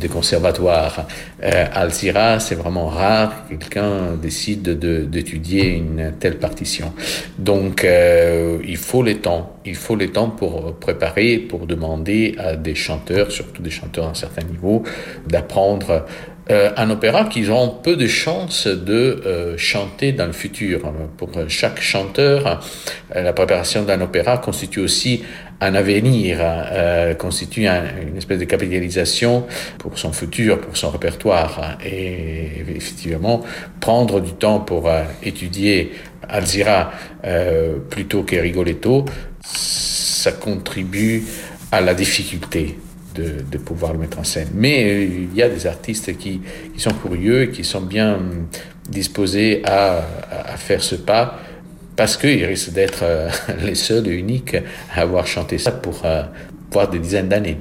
conservatoire. 0.08 1.08
Euh, 1.44 1.66
Alzira, 1.74 2.40
c'est 2.40 2.56
vraiment 2.56 2.88
rare 2.88 3.48
que 3.50 3.56
quelqu'un 3.56 4.16
décide 4.22 4.78
d'étudier 5.10 5.70
une 5.70 6.14
telle 6.20 6.38
partition. 6.38 6.94
Donc, 7.38 7.84
euh, 7.84 8.60
il 8.68 8.78
faut 8.78 9.04
les 9.04 9.18
temps. 9.18 9.56
Il 9.66 9.76
faut 9.76 9.96
les 9.96 10.10
temps 10.10 10.30
pour 10.30 10.76
préparer, 10.76 11.38
pour 11.38 11.68
demander 11.68 12.36
à 12.38 12.56
des 12.56 12.76
chanteurs, 12.76 13.32
surtout 13.32 13.62
des 13.62 13.70
chanteurs 13.70 14.08
d'un 14.08 14.14
certain 14.14 14.44
niveau, 14.44 14.84
d'apprendre 15.28 16.06
euh, 16.50 16.72
un 16.76 16.90
opéra 16.90 17.26
qu'ils 17.26 17.52
ont 17.52 17.70
peu 17.70 17.96
de 17.96 18.08
chances 18.08 18.68
de 18.68 19.22
euh, 19.26 19.58
chanter 19.58 20.12
dans 20.12 20.26
le 20.26 20.32
futur. 20.34 20.92
Pour 21.18 21.30
chaque 21.48 21.80
chanteur, 21.82 22.62
euh, 23.16 23.22
la 23.22 23.34
préparation 23.34 23.84
d'un 23.84 24.02
opéra 24.02 24.38
constitue 24.40 24.80
aussi 24.80 25.24
un 25.60 25.76
avenir, 25.76 26.40
euh, 26.42 27.14
constitue 27.14 27.68
un, 27.68 27.84
une 28.02 28.18
espèce 28.18 28.40
de 28.40 28.46
capitalisation 28.46 29.46
pour 29.78 30.00
son 30.00 30.12
futur, 30.12 30.60
pour 30.60 30.76
son 30.76 30.90
répertoire. 30.90 31.78
Et 31.86 32.64
effectivement, 32.76 33.42
prendre 33.80 34.20
du 34.20 34.32
temps 34.34 34.60
pour 34.60 34.90
étudier 35.22 35.92
Alzira 36.28 36.92
plutôt 37.92 38.24
que 38.24 38.38
Rigoletto, 38.38 39.06
ça 39.44 40.32
contribue 40.32 41.24
à 41.72 41.82
la 41.82 41.94
difficulté 41.94 42.78
de, 43.16 43.58
pouvoir 43.58 43.94
le 43.94 44.00
mettre 44.00 44.20
en 44.20 44.24
scène. 44.24 44.50
Mais 44.54 44.84
euh, 44.84 45.04
il 45.04 45.36
y 45.36 45.42
a 45.42 45.50
des 45.50 45.68
artistes 45.68 46.18
qui, 46.18 46.42
sont 46.78 46.92
curieux 46.92 47.48
qui 47.48 47.64
sont 47.64 47.82
bien 47.82 48.20
disposés 48.90 49.62
à, 49.66 50.02
faire 50.58 50.84
ce 50.84 50.96
pas 50.96 51.40
parce 51.96 52.18
qu'ils 52.18 52.46
risquent 52.46 52.74
d'être 52.74 53.04
euh, 53.04 53.30
les 53.64 53.76
seuls 53.76 54.08
et 54.08 54.14
uniques 54.14 54.56
à 54.94 55.02
avoir 55.02 55.28
chanté 55.28 55.58
ça 55.58 55.72
pour 55.72 56.02
euh, 56.06 56.24
voire 56.72 56.90
des 56.90 57.00
dizaines 57.00 57.30
d'années. 57.30 57.58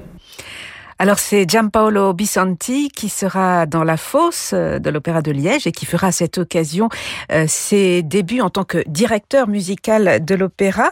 Alors 1.01 1.19
c'est 1.19 1.49
Giampaolo 1.49 2.13
Bisanti 2.13 2.91
qui 2.91 3.09
sera 3.09 3.65
dans 3.65 3.85
la 3.85 3.97
fosse 3.97 4.51
euh, 4.53 4.79
de 4.79 4.91
l'Opéra 4.91 5.23
de 5.23 5.33
Liège 5.33 5.67
et 5.67 5.73
qui 5.73 5.87
fera 5.87 6.09
à 6.09 6.13
cette 6.13 6.37
occasion 6.37 6.91
euh, 7.33 7.47
ses 7.49 8.03
débuts 8.03 8.43
en 8.43 8.51
tant 8.51 8.65
que 8.65 8.85
directeur 8.87 9.49
musical 9.49 10.23
de 10.23 10.35
l'opéra. 10.35 10.91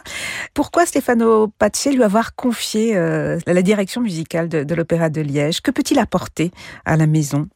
Pourquoi 0.55 0.87
Stefano 0.87 1.53
Pace 1.59 1.89
lui 1.93 2.01
avoir 2.01 2.33
confié 2.33 2.97
euh, 2.97 3.37
la 3.45 3.61
direction 3.61 4.01
musicale 4.01 4.49
de, 4.49 4.63
de 4.63 4.73
l'Opéra 4.73 5.11
de 5.11 5.21
Liège? 5.21 5.61
Que 5.61 5.69
peut-il 5.69 5.99
apporter 5.99 6.49
à 6.85 6.97
la 6.97 7.05
maison? 7.05 7.47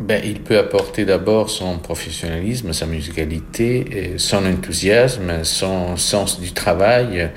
Ben, 0.00 0.22
il 0.24 0.40
peut 0.40 0.58
apporter 0.58 1.04
d'abord 1.04 1.50
son 1.50 1.78
professionnalisme, 1.78 2.72
sa 2.72 2.86
musicalité, 2.86 4.14
son 4.16 4.46
enthousiasme, 4.46 5.44
son 5.44 5.98
sens 5.98 6.40
du 6.40 6.52
travail 6.52 7.30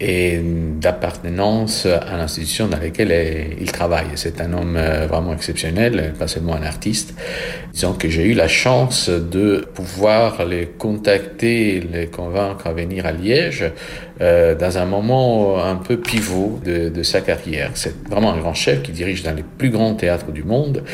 et 0.00 0.40
d'appartenance 0.42 1.86
à 1.86 2.16
l'institution 2.16 2.68
dans 2.68 2.78
laquelle 2.78 3.54
il 3.60 3.70
travaille. 3.70 4.06
C'est 4.14 4.40
un 4.40 4.52
homme 4.54 4.76
euh, 4.76 5.06
vraiment 5.06 5.34
exceptionnel, 5.34 6.14
pas 6.18 6.26
seulement 6.26 6.54
un 6.54 6.62
artiste. 6.62 7.14
Disons 7.72 7.92
que 7.92 8.08
j'ai 8.08 8.24
eu 8.24 8.32
la 8.32 8.48
chance 8.48 9.10
de 9.10 9.66
pouvoir 9.74 10.46
les 10.46 10.66
contacter, 10.66 11.82
les 11.92 12.06
convaincre 12.06 12.66
à 12.66 12.72
venir 12.72 13.04
à 13.04 13.12
Liège 13.12 13.70
euh, 14.20 14.54
dans 14.54 14.76
un 14.76 14.84
moment 14.84 15.64
un 15.64 15.76
peu 15.76 15.96
pivot 15.98 16.60
de, 16.64 17.02
sa 17.02 17.22
carrière. 17.22 17.70
C'est 17.74 17.94
vraiment 18.08 18.32
un 18.32 18.38
grand 18.38 18.52
chef 18.52 18.82
qui 18.82 18.92
dirige 18.92 19.22
dans 19.22 19.34
les 19.34 19.42
plus 19.42 19.70
grands 19.70 19.94
théâtres 19.94 20.32
du 20.32 20.44
monde 20.44 20.84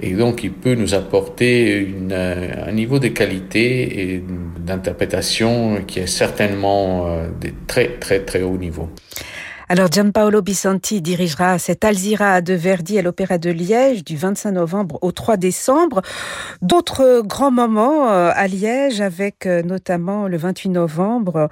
et 0.00 0.14
donc 0.14 0.42
il 0.42 0.50
peut 0.50 0.74
nous 0.74 0.94
apporter 0.94 1.76
une, 1.76 2.12
un 2.12 2.72
niveau 2.72 2.98
de 2.98 3.08
qualité 3.08 4.14
et 4.14 4.24
d'interprétation 4.58 5.82
qui 5.86 6.00
est 6.00 6.08
certainement 6.08 7.06
euh, 7.06 7.26
de 7.40 7.50
très 7.68 7.88
très 8.00 8.20
très 8.20 8.42
niveau. 8.56 8.88
Alors 9.72 9.90
Gianpaolo 9.90 10.42
Bisanti 10.42 11.00
dirigera 11.00 11.58
cette 11.58 11.82
Alzira 11.82 12.42
de 12.42 12.52
Verdi 12.52 12.98
à 12.98 13.02
l'Opéra 13.02 13.38
de 13.38 13.48
Liège 13.48 14.04
du 14.04 14.18
25 14.18 14.50
novembre 14.50 14.98
au 15.00 15.12
3 15.12 15.38
décembre. 15.38 16.02
D'autres 16.60 17.22
grands 17.24 17.50
moments 17.50 18.10
euh, 18.10 18.32
à 18.34 18.48
Liège 18.48 19.00
avec 19.00 19.46
euh, 19.46 19.62
notamment 19.62 20.28
le 20.28 20.36
28 20.36 20.68
novembre 20.68 21.48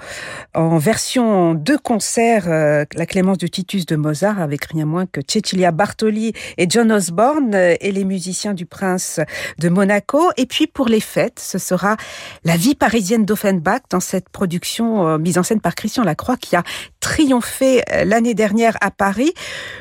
en 0.53 0.77
version 0.77 1.55
de 1.55 1.77
concert 1.77 2.47
la 2.47 3.07
Clémence 3.07 3.39
de 3.39 3.47
Titus 3.47 3.87
de 3.87 3.97
Mozart 3.97 4.39
avec 4.39 4.67
rien 4.67 4.85
moins 4.85 5.07
que 5.07 5.23
Cecilia 5.27 5.71
Bartoli 5.71 6.35
et 6.59 6.67
John 6.69 6.93
Osborne 6.93 7.55
et 7.55 7.91
les 7.91 8.05
musiciens 8.05 8.53
du 8.53 8.67
Prince 8.67 9.21
de 9.59 9.71
Monaco. 9.71 10.31
Et 10.37 10.45
puis 10.45 10.67
pour 10.67 10.89
les 10.89 11.01
fêtes, 11.01 11.41
ce 11.41 11.57
sera 11.57 11.97
la 12.45 12.59
vie 12.59 12.75
parisienne 12.75 13.25
d'Offenbach 13.25 13.81
dans 13.89 14.01
cette 14.01 14.29
production 14.29 15.17
mise 15.17 15.39
en 15.39 15.43
scène 15.43 15.63
par 15.63 15.75
Christian 15.75 16.05
Lacroix 16.05 16.37
qui 16.37 16.55
a 16.55 16.63
triomphé 17.01 17.83
l'année 18.11 18.35
dernière 18.35 18.77
à 18.81 18.91
Paris. 18.91 19.33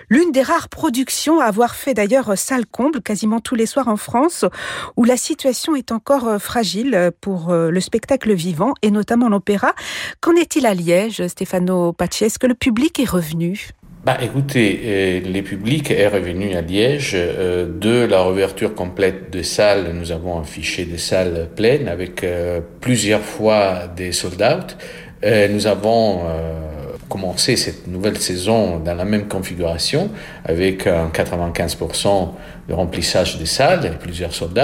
L'une 0.10 0.32
des 0.32 0.44
rares 0.44 0.70
productions 0.70 1.42
à 1.42 1.46
avoir 1.46 1.76
fait 1.76 1.96
d'ailleurs 1.96 2.38
salle 2.38 2.66
comble 2.66 3.02
quasiment 3.02 3.40
tous 3.40 3.56
les 3.56 3.66
soirs 3.66 3.88
en 3.88 3.98
France, 3.98 4.46
où 4.96 5.04
la 5.04 5.18
situation 5.18 5.76
est 5.76 5.92
encore 5.92 6.28
euh, 6.28 6.38
fragile 6.38 7.12
pour 7.22 7.50
euh, 7.50 7.72
le 7.72 7.80
spectacle 7.82 8.34
vivant 8.34 8.74
et 8.84 8.92
notamment 8.92 9.30
l'opéra. 9.30 9.74
Qu'en 10.22 10.36
est-il 10.36 10.66
à 10.68 10.76
Liège, 10.76 11.26
Stefano 11.28 11.92
Paci 11.92 12.26
Est-ce 12.26 12.40
que 12.40 12.48
le 12.48 12.54
public 12.54 13.00
est 13.00 13.10
revenu? 13.10 13.70
Bah, 14.06 14.18
écoutez, 14.22 14.80
euh, 14.84 15.22
le 15.22 15.42
public 15.42 15.90
est 15.90 16.08
revenu 16.08 16.54
à 16.54 16.62
Liège. 16.62 17.14
De 17.14 18.06
la 18.06 18.24
réouverture 18.24 18.76
complète 18.76 19.32
de 19.32 19.42
salles, 19.42 19.92
nous 19.94 20.12
avons 20.12 20.40
affiché 20.40 20.86
des 20.86 21.00
salles 21.00 21.50
pleines 21.56 21.88
avec 21.88 22.26
plusieurs 22.80 23.22
fois 23.22 23.88
des 23.88 24.12
sold-out. 24.12 24.78
Nous 25.24 25.68
avons 25.68 26.24
commencer 27.10 27.56
cette 27.56 27.88
nouvelle 27.88 28.18
saison 28.18 28.80
dans 28.80 28.94
la 28.94 29.04
même 29.04 29.28
configuration, 29.28 30.12
avec 30.46 30.88
un 30.88 31.10
95% 31.10 32.30
de 32.68 32.74
remplissage 32.74 33.38
des 33.38 33.48
salles 33.48 33.86
et 33.86 33.90
plusieurs 33.90 34.34
sold 34.34 34.58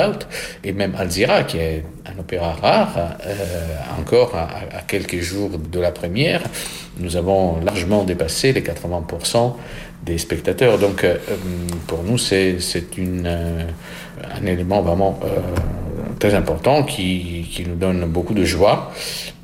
et 0.64 0.72
même 0.72 0.94
Alzira, 0.98 1.44
qui 1.44 1.58
est 1.58 1.84
un 2.06 2.20
opéra 2.20 2.54
rare, 2.54 3.18
euh, 3.26 3.36
encore 4.00 4.36
à, 4.36 4.82
quelques 4.88 5.20
jours 5.20 5.52
de 5.58 5.80
la 5.80 5.92
première, 5.92 6.42
nous 7.00 7.18
avons 7.18 7.60
largement 7.62 8.04
dépassé 8.04 8.54
les 8.54 8.62
80% 8.62 9.56
des 10.04 10.18
spectateurs. 10.18 10.78
Donc, 10.78 11.04
euh, 11.04 11.18
pour 11.88 12.04
nous, 12.04 12.18
c'est 12.18 12.58
euh, 13.00 13.64
un 14.42 14.46
élément 14.46 14.82
vraiment 14.82 15.20
euh, 15.24 15.40
très 16.20 16.34
important 16.36 16.84
qui, 16.84 17.48
qui 17.52 17.66
nous 17.66 17.76
donne 17.76 18.06
beaucoup 18.06 18.34
de 18.34 18.46
joie 18.46 18.92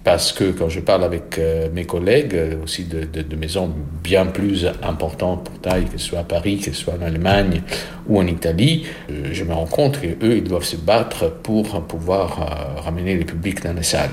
parce 0.03 0.31
que 0.31 0.51
quand 0.51 0.69
je 0.69 0.79
parle 0.79 1.03
avec 1.03 1.37
euh, 1.37 1.69
mes 1.73 1.85
collègues, 1.85 2.33
euh, 2.33 2.63
aussi 2.63 2.85
de, 2.85 3.35
maisons 3.35 3.71
bien 4.03 4.25
plus 4.25 4.67
importantes 4.81 5.43
pour 5.43 5.59
taille, 5.59 5.85
que 5.85 5.97
ce 5.97 6.07
soit 6.07 6.19
à 6.19 6.23
Paris, 6.23 6.57
que 6.57 6.65
ce 6.65 6.73
soit 6.73 6.95
en 6.99 7.05
Allemagne 7.05 7.61
ou 8.07 8.19
en 8.19 8.25
Italie, 8.25 8.87
euh, 9.11 9.29
je 9.31 9.43
me 9.43 9.53
rends 9.53 9.67
compte 9.67 10.01
qu'eux, 10.01 10.37
ils 10.37 10.43
doivent 10.43 10.63
se 10.63 10.75
battre 10.75 11.31
pour 11.43 11.83
pouvoir 11.83 12.81
ramener 12.83 13.15
les 13.15 13.25
publics 13.25 13.63
dans 13.63 13.73
les 13.73 13.83
salles. 13.83 14.09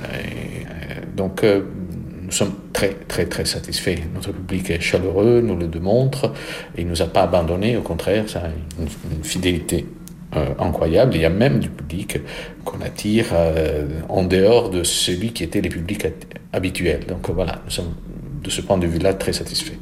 Donc, 1.17 1.43
nous 1.43 2.31
sommes 2.31 2.55
très, 2.73 2.91
très, 3.09 3.25
très 3.27 3.45
satisfaits. 3.45 3.97
Notre 4.15 4.33
public 4.33 4.71
est 4.71 4.81
chaleureux, 4.81 5.41
nous 5.41 5.57
le 5.57 5.67
démontre, 5.67 6.33
et 6.77 6.83
il 6.83 6.85
ne 6.85 6.91
nous 6.91 7.03
a 7.03 7.07
pas 7.07 7.23
abandonnés, 7.23 7.77
au 7.77 7.83
contraire, 7.83 8.29
ça 8.29 8.41
a 8.41 8.49
une 8.81 9.25
fidélité 9.25 9.87
euh, 10.37 10.47
incroyable. 10.59 11.15
Il 11.15 11.23
y 11.23 11.25
a 11.25 11.31
même 11.31 11.59
du 11.59 11.69
public 11.69 12.19
qu'on 12.65 12.81
attire 12.81 13.27
euh, 13.33 13.87
en 14.09 14.25
dehors 14.25 14.71
de 14.71 14.85
celui 14.85 15.33
qui 15.33 15.45
était 15.45 15.61
les 15.61 15.71
publics 15.71 16.07
habituels. 16.53 17.07
Donc 17.07 17.31
voilà, 17.31 17.61
nous 17.65 17.71
sommes 17.71 17.95
de 18.43 18.51
ce 18.51 18.61
point 18.61 18.79
de 18.79 18.87
vue-là 18.87 19.15
très 19.15 19.33
satisfaits. 19.33 19.79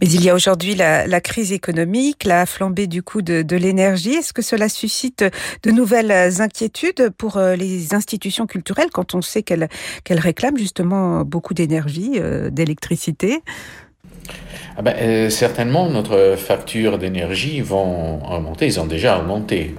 Mais 0.00 0.06
il 0.08 0.22
y 0.22 0.30
a 0.30 0.34
aujourd'hui 0.34 0.74
la, 0.74 1.20
crise 1.20 1.52
économique, 1.52 2.24
la 2.24 2.46
flambée 2.46 2.86
du 2.86 3.02
coût 3.02 3.22
de, 3.22 3.56
l'énergie. 3.56 4.14
Est-ce 4.14 4.32
que 4.32 4.42
cela 4.42 4.68
suscite 4.68 5.24
de 5.64 5.70
nouvelles 5.70 6.40
inquiétudes 6.40 7.10
pour 7.16 7.36
euh, 7.36 7.56
les 7.56 7.94
institutions 7.94 8.46
culturelles 8.46 8.90
quand 8.92 9.14
on 9.14 9.22
sait 9.22 9.42
qu'elles 9.42 9.68
qu 10.04 10.14
réclament 10.14 10.58
justement 10.58 11.24
beaucoup 11.24 11.54
d'énergie, 11.54 12.12
euh, 12.16 12.50
d'électricité? 12.50 13.42
Ah 14.76 14.82
ben, 14.82 14.94
euh, 15.00 15.28
Certainement, 15.28 15.88
notre 15.90 16.36
facture 16.36 16.98
d'énergie 16.98 17.60
vont 17.60 18.24
augmenter. 18.24 18.66
Ils 18.66 18.78
ont 18.78 18.86
déjà 18.86 19.18
augmenté. 19.18 19.74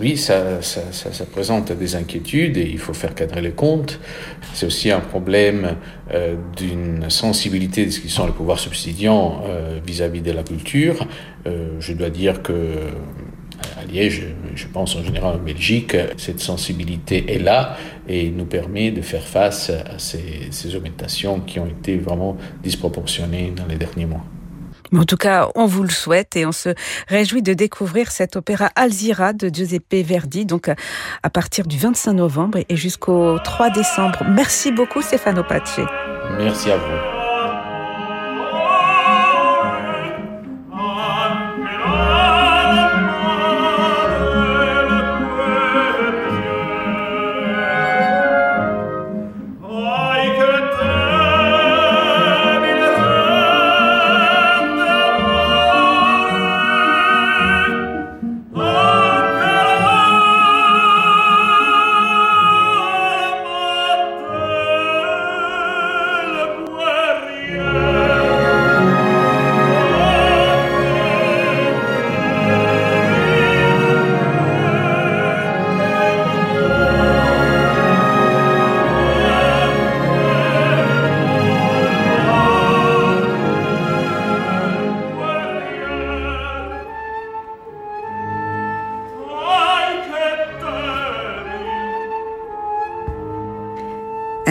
Oui, 0.00 0.16
ça, 0.16 0.62
ça, 0.62 1.26
présente 1.26 1.72
des 1.72 1.96
inquiétudes 1.96 2.56
et 2.56 2.68
il 2.70 2.78
faut 2.78 2.94
faire 2.94 3.16
cadrer 3.16 3.40
les 3.40 3.50
comptes. 3.50 3.98
C'est 4.52 4.66
aussi 4.66 4.92
un 4.92 5.00
problème 5.00 5.76
euh, 6.12 6.36
d'une 6.56 7.10
sensibilité 7.10 7.86
de 7.86 7.90
ce 7.90 7.98
qui 7.98 8.08
sont 8.08 8.26
les 8.26 8.32
pouvoirs 8.32 8.60
subsidiants 8.60 9.42
euh, 9.48 9.80
vis-à-vis 9.84 10.20
-vis 10.20 10.22
de 10.22 10.32
la 10.32 10.44
culture. 10.44 11.06
Je 11.80 11.92
dois 11.92 12.10
dire 12.10 12.40
que 12.42 12.54
à 13.80 13.84
Liège, 13.84 14.22
je 14.54 14.66
pense 14.66 14.96
en 14.96 15.02
général 15.02 15.36
en 15.36 15.38
Belgique, 15.38 15.96
cette 16.16 16.40
sensibilité 16.40 17.32
est 17.34 17.38
là 17.38 17.76
et 18.08 18.30
nous 18.30 18.44
permet 18.44 18.90
de 18.90 19.02
faire 19.02 19.24
face 19.24 19.70
à 19.70 19.98
ces, 19.98 20.48
ces 20.50 20.74
augmentations 20.76 21.40
qui 21.40 21.58
ont 21.58 21.66
été 21.66 21.96
vraiment 21.96 22.36
disproportionnées 22.62 23.52
dans 23.56 23.66
les 23.66 23.76
derniers 23.76 24.06
mois. 24.06 24.24
En 24.96 25.04
tout 25.04 25.16
cas, 25.16 25.48
on 25.54 25.66
vous 25.66 25.82
le 25.82 25.90
souhaite 25.90 26.36
et 26.36 26.46
on 26.46 26.52
se 26.52 26.70
réjouit 27.08 27.42
de 27.42 27.54
découvrir 27.54 28.10
cet 28.10 28.36
opéra 28.36 28.70
Alzira 28.76 29.32
de 29.32 29.48
Giuseppe 29.48 29.94
Verdi, 30.04 30.46
donc 30.46 30.68
à 30.68 31.30
partir 31.30 31.66
du 31.66 31.78
25 31.78 32.12
novembre 32.12 32.58
et 32.68 32.76
jusqu'au 32.76 33.38
3 33.38 33.70
décembre. 33.70 34.24
Merci 34.28 34.70
beaucoup 34.72 35.02
Stefano 35.02 35.42
Pace. 35.42 35.80
Merci 36.38 36.70
à 36.70 36.76
vous. 36.76 37.13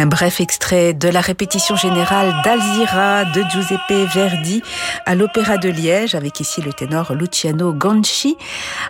Un 0.03 0.07
bref 0.07 0.41
extrait 0.41 0.93
de 0.93 1.07
la 1.07 1.21
répétition 1.21 1.77
générale 1.77 2.33
d'Alzira 2.43 3.23
de 3.23 3.41
Giuseppe 3.49 4.13
Verdi 4.13 4.61
à 5.05 5.15
l'Opéra 5.15 5.57
de 5.57 5.69
Liège 5.69 6.13
avec 6.13 6.41
ici 6.41 6.61
le 6.61 6.73
ténor 6.73 7.13
Luciano 7.13 7.71
Ganci. 7.71 8.35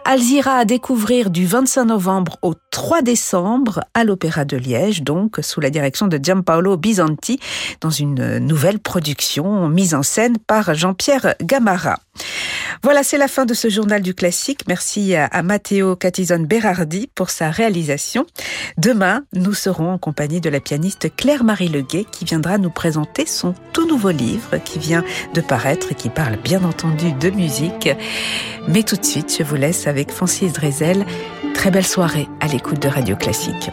Alzira 0.05 0.55
à 0.55 0.65
découvrir 0.65 1.29
du 1.29 1.45
25 1.45 1.85
novembre 1.85 2.37
au 2.41 2.55
3 2.71 3.03
décembre 3.03 3.81
à 3.93 4.03
l'Opéra 4.05 4.43
de 4.43 4.57
Liège, 4.57 5.03
donc 5.03 5.37
sous 5.43 5.61
la 5.61 5.69
direction 5.69 6.07
de 6.07 6.17
Giampaolo 6.17 6.77
Bisanti 6.77 7.39
dans 7.79 7.91
une 7.91 8.39
nouvelle 8.39 8.79
production 8.79 9.69
mise 9.69 9.93
en 9.93 10.01
scène 10.01 10.39
par 10.39 10.73
Jean-Pierre 10.73 11.35
Gamara. 11.43 11.99
Voilà, 12.83 13.03
c'est 13.03 13.17
la 13.17 13.29
fin 13.29 13.45
de 13.45 13.53
ce 13.53 13.69
journal 13.69 14.01
du 14.01 14.13
classique. 14.13 14.61
Merci 14.67 15.15
à, 15.15 15.41
Matteo 15.41 15.95
Catizon 15.95 16.39
Berardi 16.39 17.09
pour 17.15 17.29
sa 17.29 17.49
réalisation. 17.49 18.25
Demain, 18.77 19.23
nous 19.33 19.53
serons 19.53 19.89
en 19.91 19.97
compagnie 19.97 20.41
de 20.41 20.49
la 20.49 20.59
pianiste 20.59 21.15
Claire-Marie 21.15 21.69
Leguet 21.69 22.05
qui 22.11 22.25
viendra 22.25 22.57
nous 22.57 22.69
présenter 22.69 23.25
son 23.25 23.55
tout 23.71 23.87
nouveau 23.87 24.09
livre 24.09 24.57
qui 24.57 24.79
vient 24.79 25.05
de 25.33 25.41
paraître 25.41 25.93
et 25.93 25.95
qui 25.95 26.09
parle 26.09 26.35
bien 26.35 26.63
entendu 26.63 27.13
de 27.13 27.29
musique. 27.29 27.89
Mais 28.67 28.83
tout 28.83 28.97
de 28.97 29.05
suite, 29.05 29.33
je 29.37 29.43
vous 29.43 29.55
laisse 29.55 29.87
avec 29.87 30.11
Francis 30.11 30.51
Drezel. 30.51 31.05
Très 31.53 31.71
belle 31.71 31.85
soirée 31.85 32.27
à 32.41 32.47
l'écoute 32.47 32.81
de 32.81 32.89
Radio 32.89 33.15
Classique. 33.15 33.69